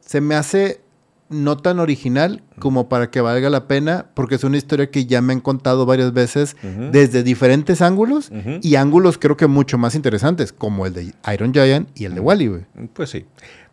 [0.00, 0.80] se me hace
[1.28, 5.22] no tan original como para que valga la pena, porque es una historia que ya
[5.22, 6.56] me han contado varias veces
[6.92, 11.88] desde diferentes ángulos y ángulos creo que mucho más interesantes, como el de Iron Giant
[11.94, 12.62] y el de Wally, güey.
[12.92, 13.24] Pues sí,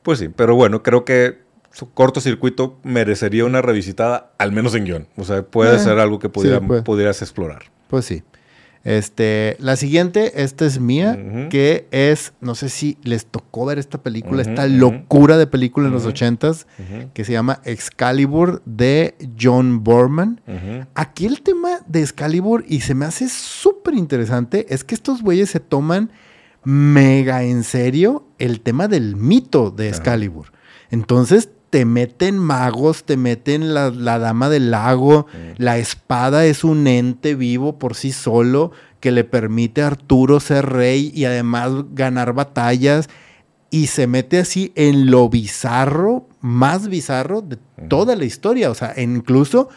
[0.01, 5.07] pues sí, pero bueno, creo que su cortocircuito merecería una revisitada, al menos en guion.
[5.17, 7.63] O sea, puede eh, ser algo que pudieras explorar.
[7.87, 8.23] Pues sí.
[8.85, 14.01] Este, la siguiente, esta es mía, que es, no sé si les tocó ver esta
[14.01, 16.65] película, esta locura de película en los ochentas,
[17.13, 20.41] que se llama Excalibur de John Borman.
[20.95, 25.49] Aquí el tema de Excalibur, y se me hace súper interesante, es que estos güeyes
[25.49, 26.11] se toman
[26.63, 30.53] mega en serio el tema del mito de Excalibur.
[30.89, 35.27] Entonces te meten magos, te meten la, dama del lago,
[35.57, 40.65] la espada es un ente vivo por sí solo que le permite a Arturo ser
[40.67, 43.09] rey y además ganar batallas
[43.69, 48.71] y se mete así en lo bizarro, más bizarro de toda la historia.
[48.71, 49.69] O sea, incluso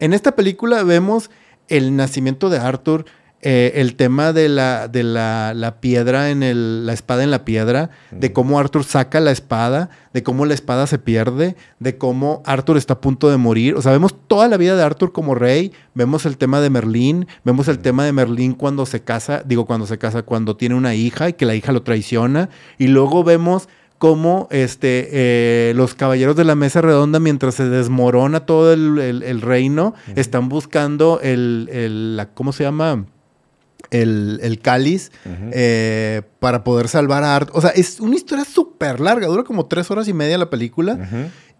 [0.00, 1.30] en esta película vemos
[1.68, 3.04] el nacimiento de Arthur,
[3.40, 7.90] eh, el tema de la, de la, piedra en el, la espada en la piedra,
[8.10, 12.76] de cómo Arthur saca la espada, de cómo la espada se pierde, de cómo Arthur
[12.76, 13.76] está a punto de morir.
[13.76, 17.28] O sea, vemos toda la vida de Arthur como rey, vemos el tema de Merlín,
[17.44, 20.96] vemos el tema de Merlín cuando se casa, digo cuando se casa, cuando tiene una
[20.96, 26.34] hija y que la hija lo traiciona, y luego vemos cómo este, eh, los caballeros
[26.34, 32.30] de la mesa redonda, mientras se desmorona todo el, reino, están buscando el, el la,
[32.30, 33.04] ¿cómo se llama?
[33.90, 35.10] El, cáliz
[35.52, 37.50] eh, para poder salvar a Art.
[37.52, 40.98] O sea, es una historia súper larga, dura como tres horas y media la película.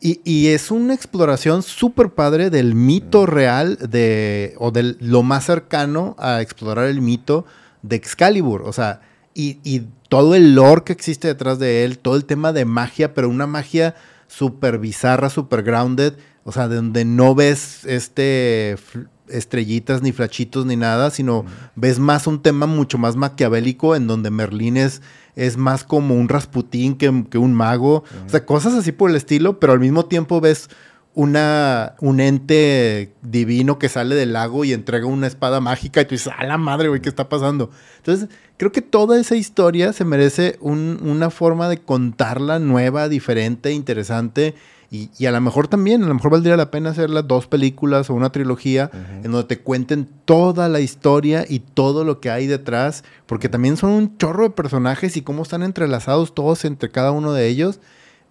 [0.01, 6.17] y, es una exploración súper padre del mito real de, o de lo más cercano
[6.19, 7.45] a explorar el mito
[7.83, 8.63] de Excalibur.
[8.63, 9.01] O sea,
[9.35, 13.15] y, y todo el lore que existe detrás de él, todo el tema de magia,
[13.15, 13.95] pero una magia
[14.27, 16.15] súper bizarra, súper grounded.
[16.45, 18.77] O sea, de donde no ves este
[19.31, 21.45] estrellitas, ni flachitos, ni nada, sino
[21.77, 25.03] ves más un tema mucho más maquiavélico en donde Merlín es,
[25.37, 28.05] es más como un Rasputín que, un mago.
[28.27, 30.69] O sea, cosas así por el estilo, pero al mismo tiempo ves
[31.15, 36.15] una, un ente divino que sale del lago y entrega una espada mágica y tú
[36.15, 37.71] dices, a la madre, güey, ¿qué está pasando?
[37.97, 44.55] Entonces, creo que toda esa historia se merece una forma de contarla nueva, diferente, interesante
[44.91, 48.09] y, a lo mejor también, a lo mejor valdría la pena hacer las dos películas
[48.09, 48.91] o una trilogía
[49.23, 53.77] en donde te cuenten toda la historia y todo lo que hay detrás, porque también
[53.77, 57.81] son un chorro de personajes y cómo están entrelazados todos entre cada uno de ellos.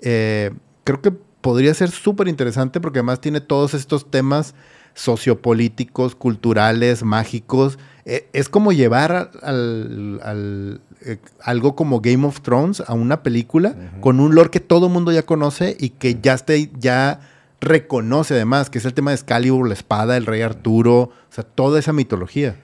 [0.02, 0.52] Eh,
[0.84, 4.56] creo que podría ser súper interesante porque además tiene todos estos temas
[4.96, 7.78] sociopolíticos, culturales, mágicos.
[8.06, 14.20] Eh, es como llevar al, eh, algo como Game of Thrones a una película con
[14.20, 17.20] un lore que todo el mundo ya conoce y que ya, esté, ya
[17.60, 21.44] reconoce además, que es el tema de Excalibur, la espada, el rey Arturo, o sea,
[21.44, 22.56] toda esa mitología.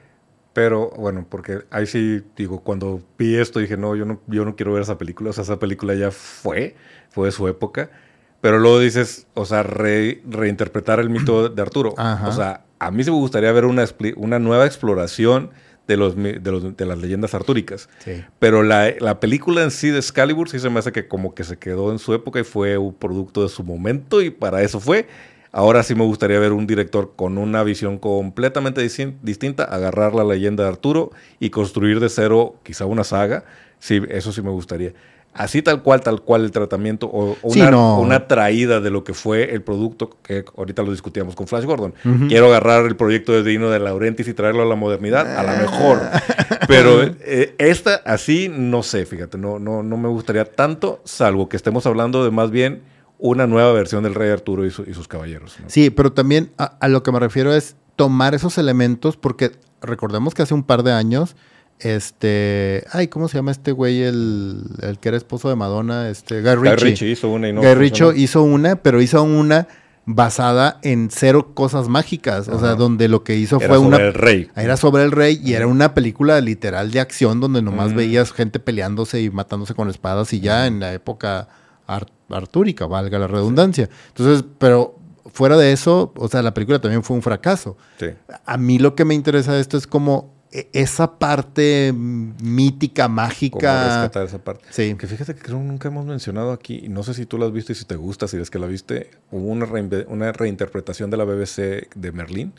[0.54, 4.56] Pero bueno, porque ahí sí, digo, cuando vi esto dije, no, yo no, yo no
[4.56, 6.76] quiero ver esa película, o sea, esa película ya fue,
[7.10, 7.90] fue de su época.
[8.40, 11.96] Pero luego dices, o sea, reinterpretar el mito de Arturo.
[12.26, 13.86] O sea, a mí sí me gustaría ver una,
[14.18, 15.52] una nueva exploración
[15.88, 17.90] de, los, de, las leyendas artúricas.
[18.40, 21.58] Pero la, película en sí de Excalibur sí se me hace que como que se
[21.58, 25.08] quedó en su época y fue un producto de su momento y para eso fue.
[25.52, 28.82] Ahora sí me gustaría ver un director con una visión completamente
[29.22, 33.46] distinta, agarrar la leyenda de Arturo y construir de cero quizá una saga.
[33.78, 34.94] Sí, eso sí me gustaría.
[35.34, 39.62] Así tal cual, tal cual el tratamiento o, una, traída de lo que fue el
[39.64, 41.94] producto que ahorita lo discutíamos con Flash Gordon.
[42.28, 45.62] Quiero agarrar el proyecto de Dino de Laurentiis y traerlo a la modernidad, a lo
[45.62, 46.02] mejor.
[46.68, 51.58] Pero eh, esta así no sé, fíjate, no, no, no me gustaría tanto, salvo que
[51.58, 52.82] estemos hablando de más bien
[53.24, 55.56] una nueva versión del Rey Arturo y, sus caballeros.
[55.68, 60.42] Sí, pero también a, lo que me refiero es tomar esos elementos, porque recordemos que
[60.42, 61.38] hace un par de años,
[61.84, 66.10] este, ay, ¿cómo se llama este güey, el, el que era esposo de Madonna?
[66.10, 66.76] Este, Guy Ritchie.
[66.76, 69.68] Guy Ritchie hizo una y no Guy Ritchie hizo una, pero hizo una
[70.06, 73.98] basada en cero cosas mágicas, o sea, donde lo que hizo fue una...
[73.98, 74.50] Era sobre el rey.
[74.56, 78.60] Era sobre el rey y era una película literal de acción donde nomás veías gente
[78.60, 81.48] peleándose y matándose con espadas y ya en la época
[82.30, 83.90] artúrica, valga la redundancia.
[84.10, 85.00] Entonces, pero
[85.32, 87.78] fuera de eso, o sea, la película también fue un fracaso.
[88.46, 90.33] A mí lo que me interesa de esto es como
[90.72, 94.02] esa parte mítica, mágica.
[94.02, 94.66] rescatar esa parte.
[94.70, 94.96] Sí.
[94.96, 97.52] Que fíjate que creo que nunca hemos mencionado aquí, no sé si tú la has
[97.52, 99.68] visto y si te gusta, si es que la viste, hubo una,
[100.08, 102.54] una reinterpretación de la BBC de Merlín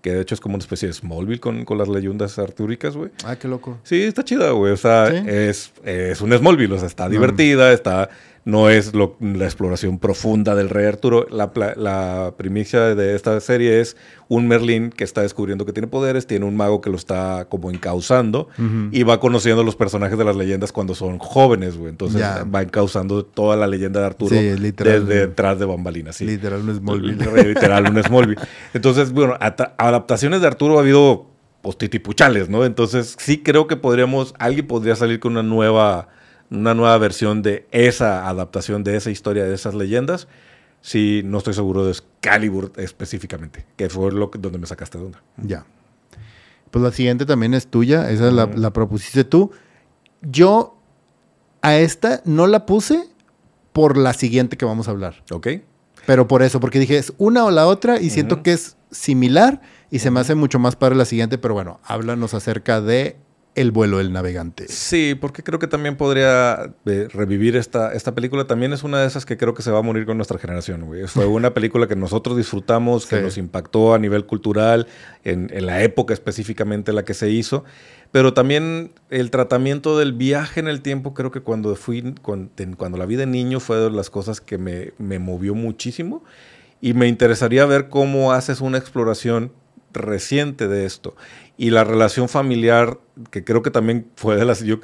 [0.00, 3.10] que de hecho es como una especie de Smallville con, con las leyendas artúricas, güey.
[3.24, 3.78] Ah, qué loco.
[3.82, 4.72] Sí, está chida, güey.
[4.72, 8.08] O sea, es, es un Smallville, o sea, está divertida, está
[8.44, 11.26] no es la exploración profunda del rey Arturo.
[11.30, 13.96] La, primicia de esta serie es
[14.28, 17.70] un Merlín que está descubriendo que tiene poderes, tiene un mago que lo está como
[17.70, 18.48] encauzando
[18.90, 21.90] y va conociendo los personajes de las leyendas cuando son jóvenes, güey.
[21.90, 26.16] Entonces va encauzando toda la leyenda de Arturo desde detrás de bambalinas.
[26.16, 26.24] Sí.
[26.26, 27.44] Literal un Smallville.
[27.44, 28.40] Literal un Smallville.
[28.72, 31.26] Entonces, bueno, adaptaciones de Arturo ha habido
[31.62, 32.64] postitipuchales, ¿no?
[32.64, 36.08] Entonces sí creo que podríamos, alguien podría salir con una nueva
[36.50, 40.28] una nueva versión de esa adaptación, de esa historia, de esas leyendas.
[40.80, 45.22] Sí, no estoy seguro de Excalibur específicamente, que fue lo donde me sacaste de onda.
[45.36, 45.64] Ya.
[46.70, 49.50] Pues la siguiente también es tuya, esa la, la, propusiste tú.
[50.22, 50.76] Yo
[51.62, 53.08] a esta no la puse
[53.72, 55.22] por la siguiente que vamos a hablar.
[55.30, 55.48] Ok.
[56.06, 59.60] Pero por eso, porque dije, es una o la otra y siento que es similar
[59.90, 63.16] y se me hace mucho más para la siguiente, pero bueno, háblanos acerca de
[63.56, 64.66] el vuelo del navegante.
[64.68, 68.46] Sí, porque creo que también podría eh, revivir esta, esta película.
[68.46, 70.86] También es una de esas que creo que se va a morir con nuestra generación,
[70.86, 71.06] güey.
[71.08, 74.86] Fue una película que nosotros disfrutamos, que nos impactó a nivel cultural,
[75.24, 77.64] en, la época específicamente en la que se hizo.
[78.12, 82.98] Pero también el tratamiento del viaje en el tiempo, creo que cuando fui, cuando, cuando
[82.98, 86.22] la vi de niño fue de las cosas que me, me movió muchísimo.
[86.80, 89.52] Y me interesaría ver cómo haces una exploración
[89.92, 91.14] reciente de esto
[91.60, 94.64] y la relación familiar, que creo que también fue de las...
[94.64, 94.76] Yo,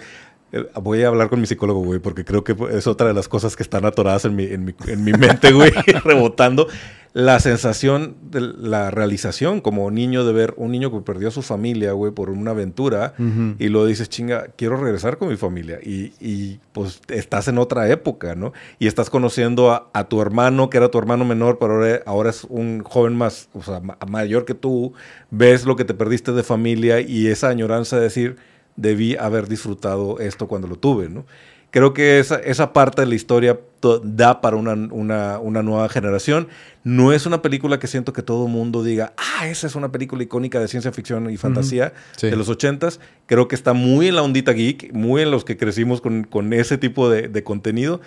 [0.80, 3.56] voy a hablar con mi psicólogo, güey, porque creo que es otra de las cosas
[3.56, 5.70] que están atoradas en mi, en mi, en mi mente, güey,
[6.04, 6.68] rebotando
[7.16, 11.40] la sensación de la realización como niño de ver un niño que perdió a su
[11.40, 13.14] familia, güey, por una aventura
[13.58, 15.78] y lo dices, chinga, quiero regresar con mi familia.
[15.82, 18.52] Y, y, pues estás en otra época, ¿no?
[18.78, 22.44] Y estás conociendo a, tu hermano, que era tu hermano menor, pero ahora, ahora, es
[22.44, 24.92] un joven más, o sea, mayor que tú.
[25.30, 28.36] Ves lo que te perdiste de familia y esa añoranza de decir,
[28.76, 31.24] debí haber disfrutado esto cuando lo tuve, ¿no?
[31.70, 33.58] Creo que esa, esa parte de la historia
[34.02, 36.48] da para una, una, nueva generación.
[36.84, 39.92] No es una película que siento que todo el mundo diga, ah, esa es una
[39.92, 43.00] película icónica de ciencia ficción y fantasía de los ochentas.
[43.26, 46.52] Creo que está muy en la ondita geek, muy en los que crecimos con, con
[46.52, 48.00] ese tipo de, de contenido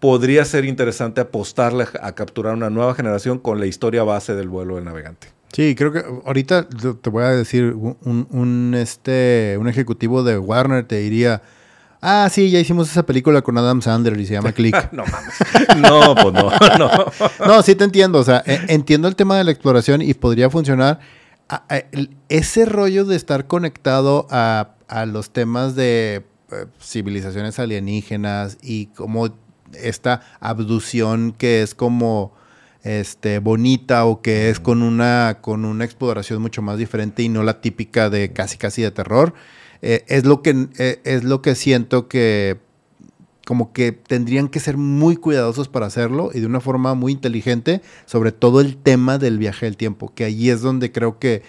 [0.00, 4.74] podría ser interesante apostarle a capturar una nueva generación con la historia base del vuelo
[4.74, 5.28] del navegante.
[5.52, 10.84] Sí, creo que ahorita te voy a decir, un, un, este, un ejecutivo de Warner
[10.84, 11.42] te diría,
[12.04, 14.92] Ah, sí, ya hicimos esa película con Adam Sandler y se llama Click.
[14.92, 15.34] no mames.
[15.76, 16.90] No, pues no, no.
[17.46, 18.18] no, sí te entiendo.
[18.18, 20.98] O sea, e, entiendo el tema de la exploración y podría funcionar.
[22.28, 24.74] Ese rollo de estar conectado a,
[25.06, 29.28] los temas de eh, civilizaciones alienígenas y como
[29.72, 32.34] esta abducción que es como
[32.82, 37.42] este bonita o que es con una con una exploración mucho más diferente y no
[37.42, 39.34] la típica de casi casi de terror
[39.82, 42.58] eh, es, lo que, eh, es lo que siento que
[43.44, 47.82] como que tendrían que ser muy cuidadosos para hacerlo y de una forma muy inteligente
[48.06, 51.42] sobre todo el tema del viaje del tiempo, que allí es donde creo que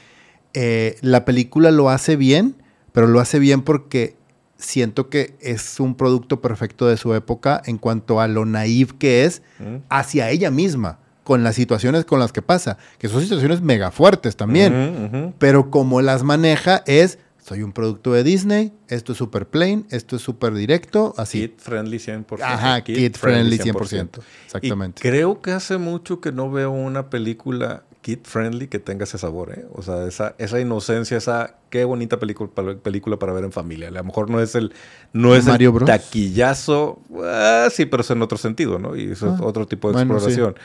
[0.55, 2.55] eh, la película lo hace bien,
[2.91, 4.15] pero lo hace bien porque
[4.57, 9.25] siento que es un producto perfecto de su época en cuanto a lo naif que
[9.25, 9.83] es mm.
[9.89, 14.35] hacia ella misma con las situaciones con las que pasa, que son situaciones mega fuertes
[14.35, 19.85] también, pero como las maneja es soy un producto de Disney, esto es super plain,
[19.89, 21.41] esto es súper directo, así.
[21.41, 22.41] Kid friendly 100%.
[22.41, 24.21] Ajá, kid, friendly 100%.
[24.45, 25.01] Exactamente.
[25.05, 29.17] Y creo que hace mucho que no veo una película kid friendly que tenga ese
[29.17, 29.65] sabor, ¿eh?
[29.73, 32.49] O sea, esa, esa inocencia, esa qué bonita película,
[32.81, 33.89] película para ver en familia.
[33.89, 34.71] A lo mejor no es el,
[35.11, 35.87] no es Mario el Bros.
[35.87, 38.95] taquillazo, ah, sí, pero es en otro sentido, ¿no?
[38.95, 40.55] Y eso es Ah, otro tipo de bueno, exploración.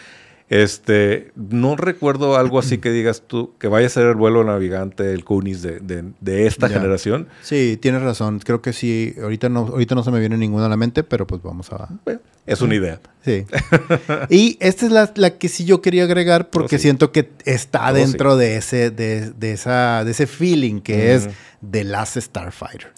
[0.51, 5.13] Este, no recuerdo algo así que digas tú, que vaya a ser el vuelo navegante,
[5.13, 6.77] el Kunis de, de, de esta Ya.
[6.77, 7.29] generación.
[7.43, 8.39] Sí, tienes razón.
[8.43, 9.15] Creo que sí.
[9.23, 11.89] Ahorita no, ahorita no se me viene ninguna a la mente, pero pues vamos a.
[12.05, 12.99] Bueno, es una idea.
[13.25, 13.45] Sí.
[14.31, 16.83] y esta es la, la que sí yo quería agregar porque Oh, sí.
[16.85, 21.25] siento que está Oh, dentro de ese, de, de esa, de ese feeling que es
[21.27, 21.35] Ujú.
[21.71, 22.91] The Last Starfighter.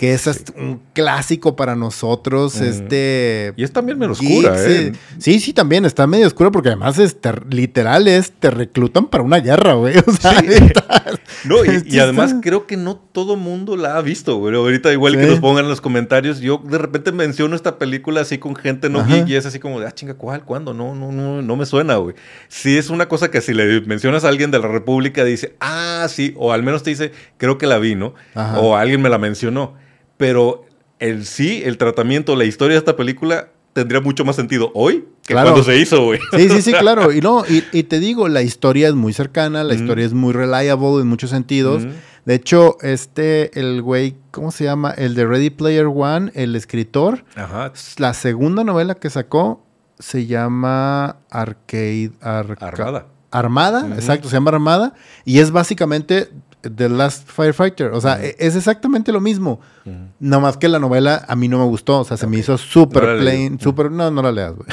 [0.00, 0.26] Que es
[0.56, 2.58] un clásico para nosotros.
[2.58, 3.52] Este.
[3.54, 4.92] Y es también medio oscura, geeks, ¿eh?
[5.18, 9.22] Sí, sí, también está medio oscura porque además es ter- literal es te reclutan para
[9.22, 9.96] una guerra, güey.
[10.06, 10.46] O sea, Sí.
[10.48, 11.04] está-
[11.44, 14.54] No, y, además creo que no todo mundo la ha visto, güey.
[14.54, 18.38] Ahorita igual que nos pongan en los comentarios, yo de repente menciono esta película así
[18.38, 20.46] con gente no geek y es así como de, ah, chinga, ¿cuál?
[20.46, 20.72] ¿Cuándo?
[20.72, 22.14] No, no, no, no me suena, güey.
[22.48, 26.06] Sí es una cosa que si le mencionas a alguien de la República dice, ah,
[26.08, 28.14] sí, o al menos te dice, creo que la vi, ¿no?
[28.34, 28.60] Ajá.
[28.60, 29.74] O alguien me la mencionó.
[30.20, 30.64] Pero
[31.00, 35.32] el sí, el tratamiento, la historia de esta película tendría mucho más sentido hoy que
[35.34, 35.50] Claro.
[35.52, 36.20] cuando se hizo, güey.
[36.36, 37.10] Sí, sí, sí, claro.
[37.12, 39.82] Y no, y, y te digo, la historia es muy cercana, la Ujú.
[39.82, 41.84] historia es muy reliable en muchos sentidos.
[41.84, 41.92] Ujú.
[42.26, 44.90] De hecho, este, el güey, ¿cómo se llama?
[44.90, 47.72] El de Ready Player One, el escritor, Ajá.
[47.96, 49.64] la segunda novela que sacó
[49.98, 52.10] se llama Arcade...
[52.20, 53.06] Arca- Armada.
[53.32, 54.92] Armada, exacto, se llama Armada.
[55.24, 56.28] Y es básicamente
[56.62, 57.92] The Last Firefighter.
[57.92, 59.60] O sea, e- es exactamente lo mismo.
[59.86, 59.96] Ujú.
[60.20, 62.00] Nada más que la novela a mí no me gustó.
[62.00, 63.90] O sea, se me hizo súper No plain, súper...
[63.90, 64.68] No, no la leas, güey.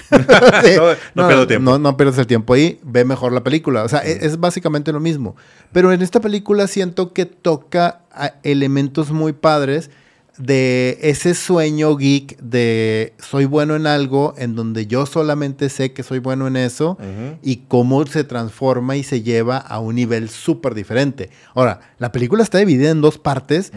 [0.63, 0.71] Sí.
[1.15, 1.71] No, no pierdo tiempo.
[1.71, 3.83] No, no pierdas el tiempo ahí, ve mejor la película.
[3.83, 5.35] O sea, e- es, básicamente lo mismo.
[5.71, 9.89] Pero en esta película siento que toca a elementos muy padres
[10.37, 16.03] de ese sueño geek de soy bueno en algo en donde yo solamente sé que
[16.03, 16.97] soy bueno en eso
[17.41, 21.29] y cómo se transforma y se lleva a un nivel súper diferente.
[21.55, 23.71] Ahora, la película está dividida en dos partes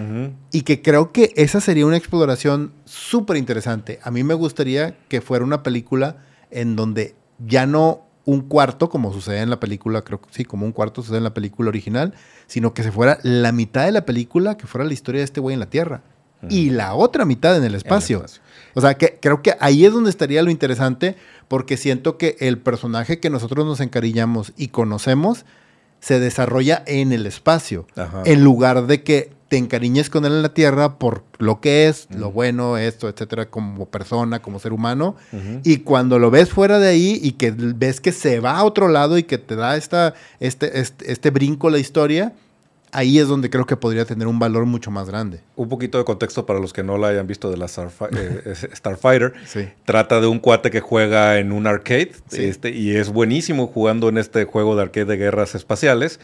[0.53, 3.99] y que creo que esa sería una exploración súper interesante.
[4.03, 6.19] A mí me gustaría que fuera una película
[6.51, 10.67] en donde ya no un cuarto, como sucede en la película, creo que sí, como
[10.67, 12.15] un cuarto sucede en la película original,
[12.47, 15.41] sino que se fuera la mitad de la película, que fuera la historia de este
[15.41, 16.03] güey en la Tierra.
[16.49, 18.19] Y la otra mitad en el espacio.
[18.19, 18.43] espacio.
[18.75, 21.17] O sea, que creo que ahí es donde estaría lo interesante,
[21.49, 25.45] porque siento que el personaje que nosotros nos encariñamos y conocemos
[26.01, 28.23] se desarrolla en el espacio, Ajá.
[28.25, 32.07] en lugar de que te encariñes con él en la Tierra por lo que es,
[32.11, 35.17] lo bueno, esto, etcétera, como persona, como ser humano.
[35.65, 38.87] Y cuando lo ves fuera de ahí y que ves que se va a otro
[38.87, 42.33] lado y que te da esta, este, este, este brinco la historia,
[42.93, 45.41] ahí es donde creo que podría tener un valor mucho más grande.
[45.57, 48.69] Un poquito de contexto para los que no la hayan visto de la eh, es-
[48.75, 49.33] Starfighter.
[49.47, 49.69] Sí.
[49.85, 52.45] Trata de un cuate que juega en un arcade Sí.
[52.45, 56.21] este, y es buenísimo jugando en este juego de arcade de guerras espaciales.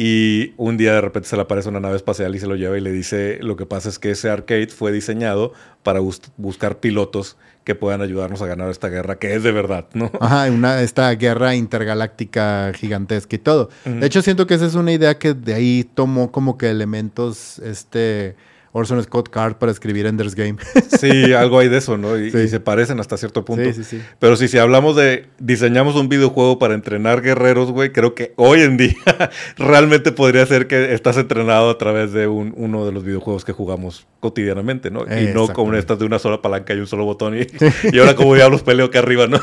[0.00, 2.78] Y un día de repente se le aparece una nave espacial y se lo lleva
[2.78, 6.78] y le dice, lo que pasa es que ese arcade fue diseñado para bus- buscar
[6.78, 10.12] pilotos que puedan ayudarnos a ganar esta guerra, que es de verdad, ¿no?
[10.20, 13.70] Ajá, una, esta guerra intergaláctica gigantesca y todo.
[13.84, 17.58] De hecho, siento que esa es una idea que de ahí tomó como que elementos,
[17.58, 18.36] este,
[18.78, 20.56] Orson Scott Card para escribir Ender's Game.
[20.98, 22.16] Sí, algo hay de eso, ¿no?
[22.18, 22.38] Y, Sí.
[22.38, 23.64] y se parecen hasta cierto punto.
[23.64, 24.02] Sí, sí, sí.
[24.18, 28.62] Pero sí, si hablamos de diseñamos un videojuego para entrenar guerreros, güey, creo que hoy
[28.62, 28.94] en día
[29.56, 33.52] realmente podría ser que estás entrenado a través de un- uno de los videojuegos que
[33.52, 35.02] jugamos cotidianamente, ¿no?
[35.02, 35.78] Y no como Exactamente.
[35.78, 37.46] estas de una sola palanca y un solo botón y,
[37.92, 39.38] y ahora como diablos peleo acá arriba, ¿no?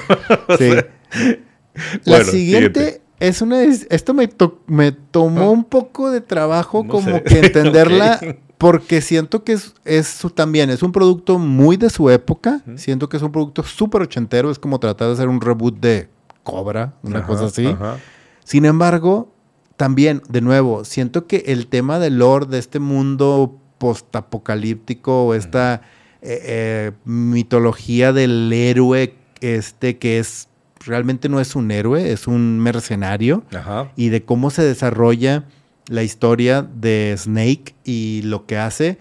[0.47, 0.69] O Sí.
[0.71, 3.01] La bueno, siguiente, siguiente.
[3.28, 3.61] Es una.
[3.63, 7.23] Esto me, to- me tomó un poco de trabajo No como sé.
[7.23, 8.19] que entenderla.
[8.57, 12.61] Porque siento que es, también es un producto muy de su época.
[12.78, 14.49] Siento que es un producto súper ochentero.
[14.49, 16.07] Es como tratar de hacer un reboot de
[16.43, 17.65] Cobra, una Ajá, cosa así.
[17.65, 17.97] ajá.
[18.45, 19.34] Sin embargo,
[19.76, 25.82] también, de nuevo, siento que el tema del lore de este mundo postapocalíptico o esta
[26.21, 30.47] eh, eh, mitología del héroe, este que es
[30.86, 33.91] realmente no es un héroe, es un mercenario, Ajá.
[33.95, 35.45] y de cómo se desarrolla
[35.88, 38.97] la historia de Snake y lo que hace,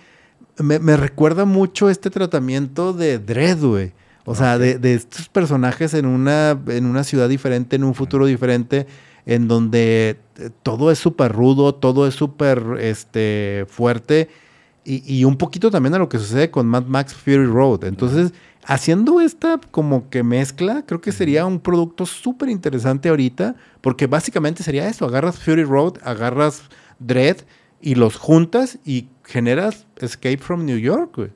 [0.59, 3.93] me, me recuerda mucho este tratamiento de Dredd, güey.
[4.26, 8.24] O sea, de, de estos personajes en una, en una ciudad diferente, en un futuro
[8.24, 8.87] diferente,
[9.26, 14.28] en donde eh, todo es súper rudo, todo es súper este, fuerte,
[14.85, 17.85] y, y un poquito también a lo que sucede con Mad Max Fury Road.
[17.85, 18.32] Entonces,
[18.67, 24.62] haciendo esta como que mezcla, creo que sería un producto súper interesante ahorita, porque básicamente
[24.62, 26.62] sería eso, agarras Fury Road, agarras
[26.99, 27.39] Dread
[27.81, 31.31] y los juntas y generas Escape from New York, güey.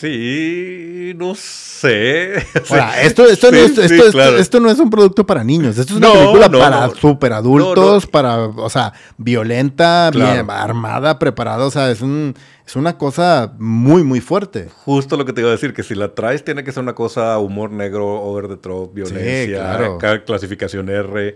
[0.00, 2.36] Sí, no sé.
[3.02, 5.76] esto, esto, no es, esto, no es, un producto para niños.
[5.76, 11.66] Esto es una película para super adultos, para, o sea, violenta, bien armada, preparada.
[11.66, 12.36] O sea, es, un,
[12.68, 14.68] es una cosa muy, muy fuerte.
[14.84, 16.94] Justo lo que te iba a decir, que si la traes tiene que ser una
[16.94, 19.96] cosa humor negro, over the top, violencia,
[20.26, 21.34] clasificación R.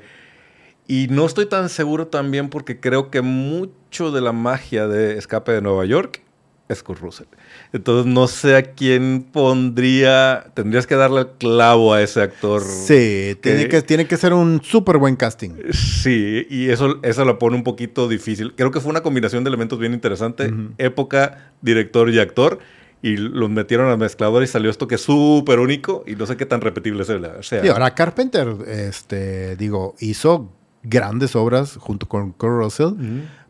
[0.86, 5.52] Y no estoy tan seguro también porque creo que mucho de la magia de Escape
[5.52, 6.20] de Nueva York
[6.68, 7.28] es Kurt Russell.
[7.72, 10.46] Entonces no sé a quién pondría.
[10.54, 12.62] Tendrías que darle el clavo a ese actor.
[12.62, 15.50] Sí, tiene que, tiene que ser un súper buen casting.
[15.72, 18.54] Sí, y eso, eso lo pone un poquito difícil.
[18.54, 20.52] Creo que fue una combinación de elementos bien interesante.
[20.76, 22.58] Época, director y actor.
[23.04, 26.36] Y los metieron al mezclador y salió esto que es súper único y no sé
[26.36, 27.42] qué tan repetible sea.
[27.42, 30.52] Sí, ahora Carpenter, este, digo, hizo
[30.84, 32.94] grandes obras junto con Kurt Russell.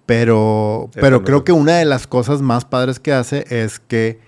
[0.06, 4.18] Pero, pero creo que una de las cosas más padres que hace es que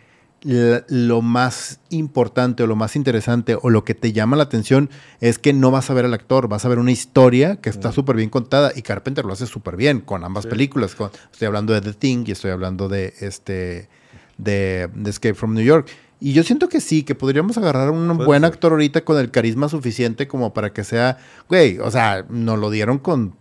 [0.45, 5.39] lo más importante o lo más interesante o lo que te llama la atención es
[5.39, 8.17] que no vas a ver al actor, vas a ver una historia que está súper
[8.17, 10.97] bien contada y Carpenter lo hace súper bien con ambas películas.
[11.33, 13.89] estoy hablando de The Thing y estoy hablando de este
[14.37, 15.89] de, de Escape from New York.
[16.21, 19.69] Y yo siento que sí, que podríamos agarrar un buen actor ahorita con el carisma
[19.69, 23.35] suficiente como para que sea, güey, o sea, nos lo dieron con,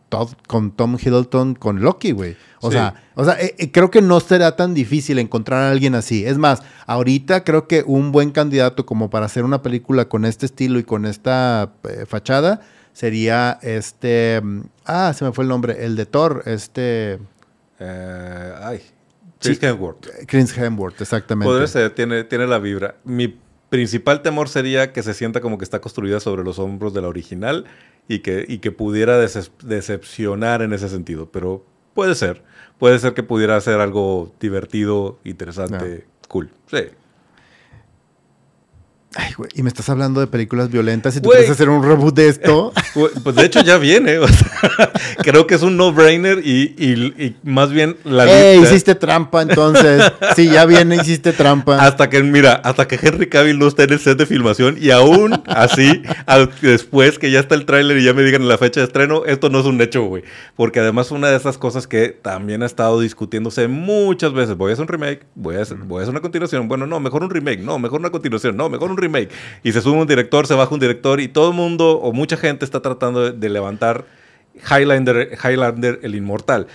[0.48, 2.36] con Tom Hiddleston, con Loki, güey.
[2.60, 5.96] O sea, o sea eh, eh, creo que no será tan difícil encontrar a alguien
[5.96, 6.26] así.
[6.26, 10.46] Es más, ahorita creo que un buen candidato como para hacer una película con este
[10.46, 12.62] estilo y con esta eh, fachada
[12.92, 17.20] sería este, mm, ah, se me fue el nombre, el de Thor, este...
[17.80, 18.82] ay.
[19.44, 20.08] Chris Hemsworth.
[20.28, 21.52] Chris Hemsworth, exactamente.
[21.52, 22.96] Puede ser, tiene, tiene la vibra.
[23.04, 23.40] Mi
[23.70, 27.08] principal temor sería que se sienta como que está construida sobre los hombros de la
[27.08, 27.66] original
[28.08, 31.32] y que, y que pudiera decepcionar en ese sentido.
[31.32, 32.44] Pero puede ser.
[32.78, 36.50] Puede ser que pudiera ser algo divertido, interesante, cool.
[36.68, 36.88] Sí.
[39.34, 42.14] Ay, güey, y me estás hablando de películas violentas y tú quieres hacer un reboot
[42.14, 42.72] de esto.
[43.24, 44.20] pues de hecho ya viene.
[45.24, 50.04] creo que es un no-brainer y, más bien la eh, hiciste trampa entonces.
[50.36, 51.84] sí, ya viene, hiciste trampa.
[51.84, 54.92] Hasta que, mira, hasta que Henry Cavill no esté en el set de filmación y
[54.92, 56.04] aún así,
[56.62, 59.50] después que ya está el tráiler y ya me digan la fecha de estreno, esto
[59.50, 60.24] no es un hecho, güey.
[60.56, 64.56] Porque además una de esas cosas que también ha estado discutiéndose muchas veces.
[64.58, 66.68] Voy a hacer un remake, voy a hacer, voy a hacer una continuación.
[66.68, 69.23] Bueno, no, mejor un remake, no, mejor una continuación, no, mejor un remake.
[69.64, 72.38] Y se sube un director, se baja un director y todo el mundo o mucha
[72.38, 74.06] gente está tratando de, levantar
[74.56, 76.68] Highlander, Highlander el Inmortal.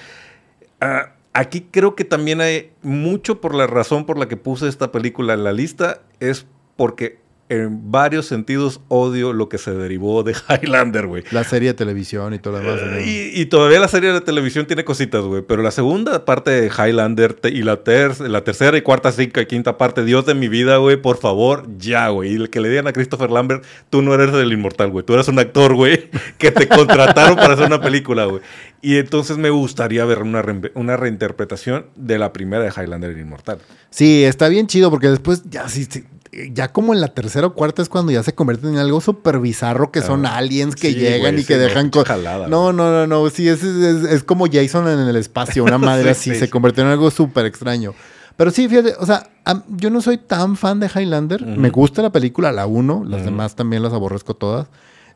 [0.80, 4.92] Ah, aquí creo que también hay mucho por la razón por la que puse esta
[4.92, 6.46] película en la lista, es
[6.76, 7.18] porque
[7.49, 11.24] en varios sentidos odio lo que se derivó de Highlander, güey.
[11.30, 13.03] La serie de televisión y todo lo demás.
[13.05, 15.42] y, todavía la serie de televisión tiene cositas, güey.
[15.42, 17.80] Pero la segunda parte de Highlander y la,
[18.20, 21.66] la tercera y cuarta, cinco y quinta parte, Dios de mi vida, güey, por favor,
[21.78, 22.32] ya, güey.
[22.32, 25.05] Y el que le digan a Christopher Lambert, tú no eres el inmortal, güey.
[25.05, 28.42] Tú eres un actor, güey, que te contrataron para hacer una película, güey.
[28.82, 30.44] Y entonces me gustaría ver una,
[30.74, 33.59] una reinterpretación de la primera de Highlander el inmortal.
[33.90, 36.05] Sí, está bien chido porque después ya sí, sí
[36.53, 39.39] ya como en la tercera o cuarta es cuando ya se convierten en algo súper
[39.39, 42.20] bizarro que son aliens que llegan y que dejan cosas.
[42.49, 43.31] No, no, no, no.
[43.31, 46.35] Sí, es, es, como Jason en el espacio, una madre así.
[46.35, 47.95] Se convirtió en algo súper extraño.
[48.37, 49.31] Pero sí, fíjate, o sea,
[49.68, 51.45] yo no soy tan fan de Highlander.
[51.45, 53.03] Me gusta la película, la uno.
[53.05, 54.68] Las demás también las aborrezco todas.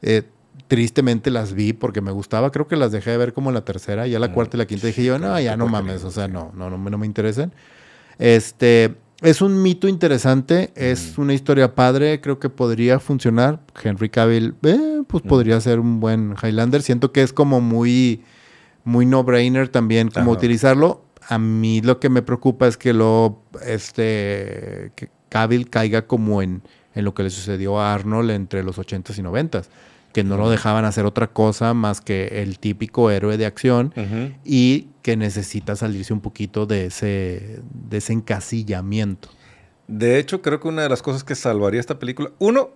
[0.02, 0.22] Eh,
[0.66, 2.50] tristemente las vi porque me gustaba.
[2.50, 4.06] Creo que las dejé de ver como la tercera.
[4.08, 6.02] Ya la cuarta y la quinta dije yo, no, ya no mames.
[6.02, 7.52] O sea, no, no, no, no me interesan.
[8.18, 13.60] Este, es un mito interesante, es una historia padre, creo que podría funcionar.
[13.82, 16.82] Henry Cavill, eh, pues podría ser un buen Highlander.
[16.82, 18.22] Siento que es como muy,
[18.84, 21.04] muy no-brainer también como utilizarlo.
[21.28, 26.62] A mí lo que me preocupa es que lo, este, que Cavill caiga como en,
[26.94, 29.68] en lo que le sucedió a Arnold entre los 80s y 90s
[30.12, 33.94] que no lo dejaban hacer otra cosa más que el típico héroe de acción
[34.44, 39.28] y que necesita salirse un poquito de ese, de ese encasillamiento.
[39.88, 42.70] De hecho, creo que una de las cosas que salvaría esta película, uno,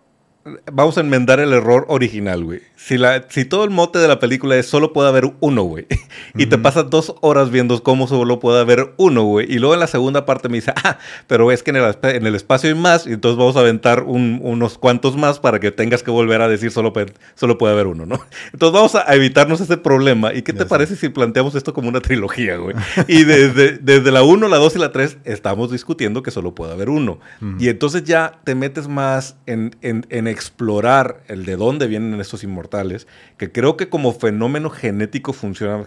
[0.73, 2.61] vamos a enmendar el error original, güey.
[2.77, 5.87] Si, la, si todo el mote de la película es solo puede haber uno, güey,
[6.35, 9.81] y te pasas dos horas viendo cómo solo puede haber uno, güey, y luego en
[9.81, 12.77] la segunda parte me dice, ah, pero es que en el, en el espacio hay
[12.77, 16.49] más, y entonces vamos a aventar unos cuantos más para que tengas que volver a
[16.49, 16.93] decir solo,
[17.35, 18.21] solo puede haber uno, ¿no?
[18.53, 20.33] Entonces vamos a evitarnos ese problema.
[20.33, 22.77] ¿Y qué te parece si planteamos esto como una trilogía, güey?
[23.09, 26.73] y desde, desde la 1, la 2 y la 3 estamos discutiendo que solo puede
[26.73, 27.19] haber uno.
[27.59, 32.45] Y entonces ya te metes más en, en, en explorar el de dónde vienen estos
[32.45, 33.07] inmortales,
[33.37, 35.85] que creo que como fenómeno genético funciona,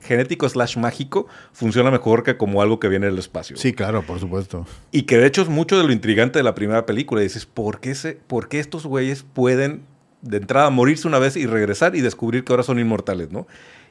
[0.00, 3.56] genético slash mágico, funciona mejor que como algo que viene del espacio.
[3.56, 4.66] Sí, claro, por supuesto.
[4.90, 7.22] Y que de hecho es mucho de lo intrigante de la primera película.
[7.22, 9.82] dices, ¿por qué, se, ¿por qué estos güeyes pueden
[10.20, 13.46] de entrada morirse una vez y regresar y descubrir que ahora son inmortales, ¿no?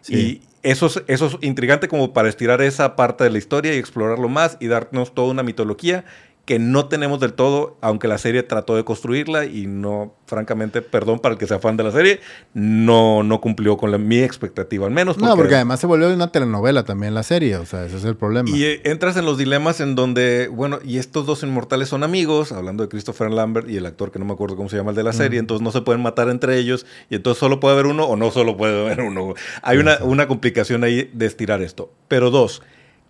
[0.08, 3.78] Y eso es, eso es intrigante como para estirar esa parte de la historia y
[3.78, 6.06] explorarlo más y darnos toda una mitología
[6.46, 11.20] que no tenemos del todo, aunque la serie trató de construirla y no, francamente, perdón
[11.20, 12.20] para el que sea fan de la serie,
[12.54, 15.18] no, no cumplió con la, mi expectativa, al menos.
[15.18, 18.16] no, porque además se volvió una telenovela también la serie, o sea, ese es el
[18.16, 18.50] problema.
[18.50, 22.52] Y eh, entras en los dilemas en donde, bueno, y estos dos inmortales son amigos,
[22.52, 24.96] hablando de Christopher Lambert y el actor que no me acuerdo cómo se llama el
[24.96, 27.86] de la serie, entonces no se pueden matar entre ellos y entonces solo puede haber
[27.86, 29.36] uno o no solo puede haber uno.
[29.62, 31.94] Hay una, una complicación ahí de estirar esto.
[32.08, 32.62] Pero dos,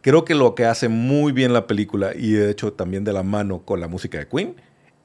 [0.02, 3.24] Creo que lo que hace muy bien la película, y de hecho también de la
[3.24, 4.56] mano con la música de Queen,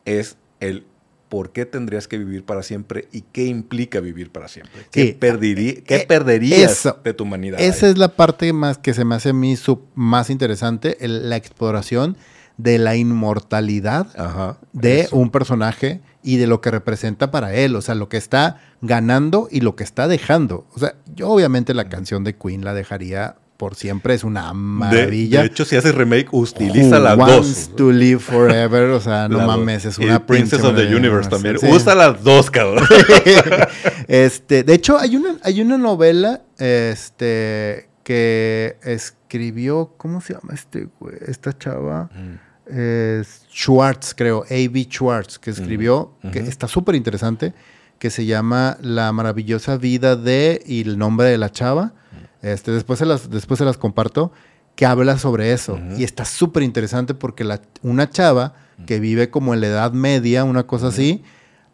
[0.05, 0.86] es el
[1.28, 4.86] por qué tendrías que vivir para siempre y qué implica vivir para siempre.
[4.90, 7.61] ¿Qué, eh, qué eh, perderías de tu humanidad?
[7.61, 9.57] Esa es la parte más que se me hace a mí
[9.94, 12.16] más interesante, la exploración
[12.57, 14.07] de la inmortalidad
[14.72, 18.61] de un personaje y de lo que representa para él, o sea, lo que está
[18.80, 20.66] ganando y lo que está dejando.
[20.74, 25.40] O sea, yo obviamente la canción de Queen la dejaría por siempre es una maravilla.
[25.40, 27.28] De, hecho, si haces remake, utiliza las dos.
[27.28, 31.30] Wants to live forever, o sea, no mames, es una y Princess of the Universe
[31.30, 31.57] también.
[31.62, 32.86] Usa las dos, cabrón.
[34.09, 40.88] este, de hecho, hay una, hay una novela, este, que escribió, ¿cómo se llama este
[41.00, 41.16] güey?
[41.26, 42.11] Esta chava.
[43.50, 44.88] Schwartz, creo, A.B.
[44.90, 47.54] Schwartz, que escribió, que está súper interesante,
[47.98, 51.94] que se llama La maravillosa vida de y el nombre de la chava
[52.42, 54.32] este, después, se las, después se las comparto,
[54.76, 55.78] que habla sobre eso.
[55.96, 58.54] Y está súper interesante porque la, una chava
[58.86, 61.24] que vive como en la Edad Media, una cosa así,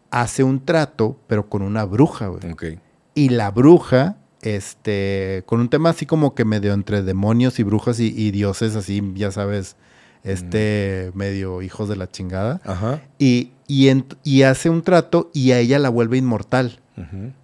[0.09, 2.79] hace un trato, pero con una bruja, güey.
[3.13, 7.99] Y la bruja, este, con un tema así como que medio entre demonios y brujas
[7.99, 9.75] y, dioses, así, ya sabes,
[10.23, 12.61] este, medio hijos de la chingada.
[13.19, 16.79] Y, y, hace un trato y a ella la vuelve inmortal.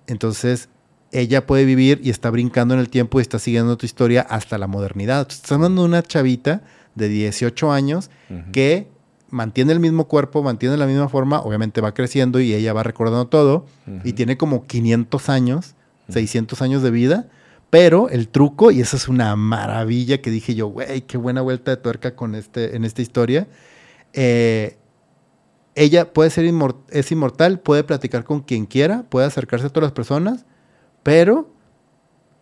[0.07, 0.69] Entonces,
[1.11, 4.57] ella puede vivir y está brincando en el tiempo y está siguiendo tu historia hasta
[4.57, 5.27] la modernidad.
[5.29, 6.61] estás hablando de una chavita
[6.95, 8.09] de 18 años
[8.51, 8.87] que
[9.29, 13.27] mantiene el mismo cuerpo, mantiene la misma forma, obviamente va creciendo y ella va recordando
[13.27, 13.65] todo
[14.03, 15.75] y tiene como 500 años,
[16.09, 17.29] 600 años de vida,
[17.69, 21.71] pero el truco, y eso es una maravilla que dije yo, güey, qué buena vuelta
[21.71, 23.47] de tuerca con este, en esta historia,
[24.13, 24.77] eh,
[25.75, 26.45] ella puede ser
[26.89, 30.45] es inmortal, puede platicar con quien quiera, puede acercarse a todas las personas,
[31.09, 31.49] pero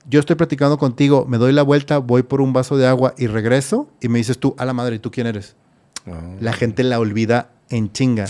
[0.10, 3.28] yo estoy platicando contigo, me doy la vuelta, voy por un vaso de agua y
[3.28, 5.56] regreso y me dices tú, a la madre, ¿y tú quién eres?
[6.06, 6.36] Ah.
[6.42, 8.26] La gente la olvida en chinga.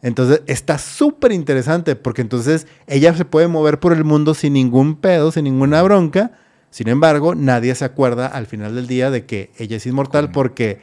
[0.00, 4.94] Entonces está súper interesante porque entonces ella se puede mover por el mundo sin ningún
[4.94, 6.38] pedo, sin ninguna bronca.
[6.70, 10.82] Sin embargo, nadie se acuerda al final del día de que ella es inmortal porque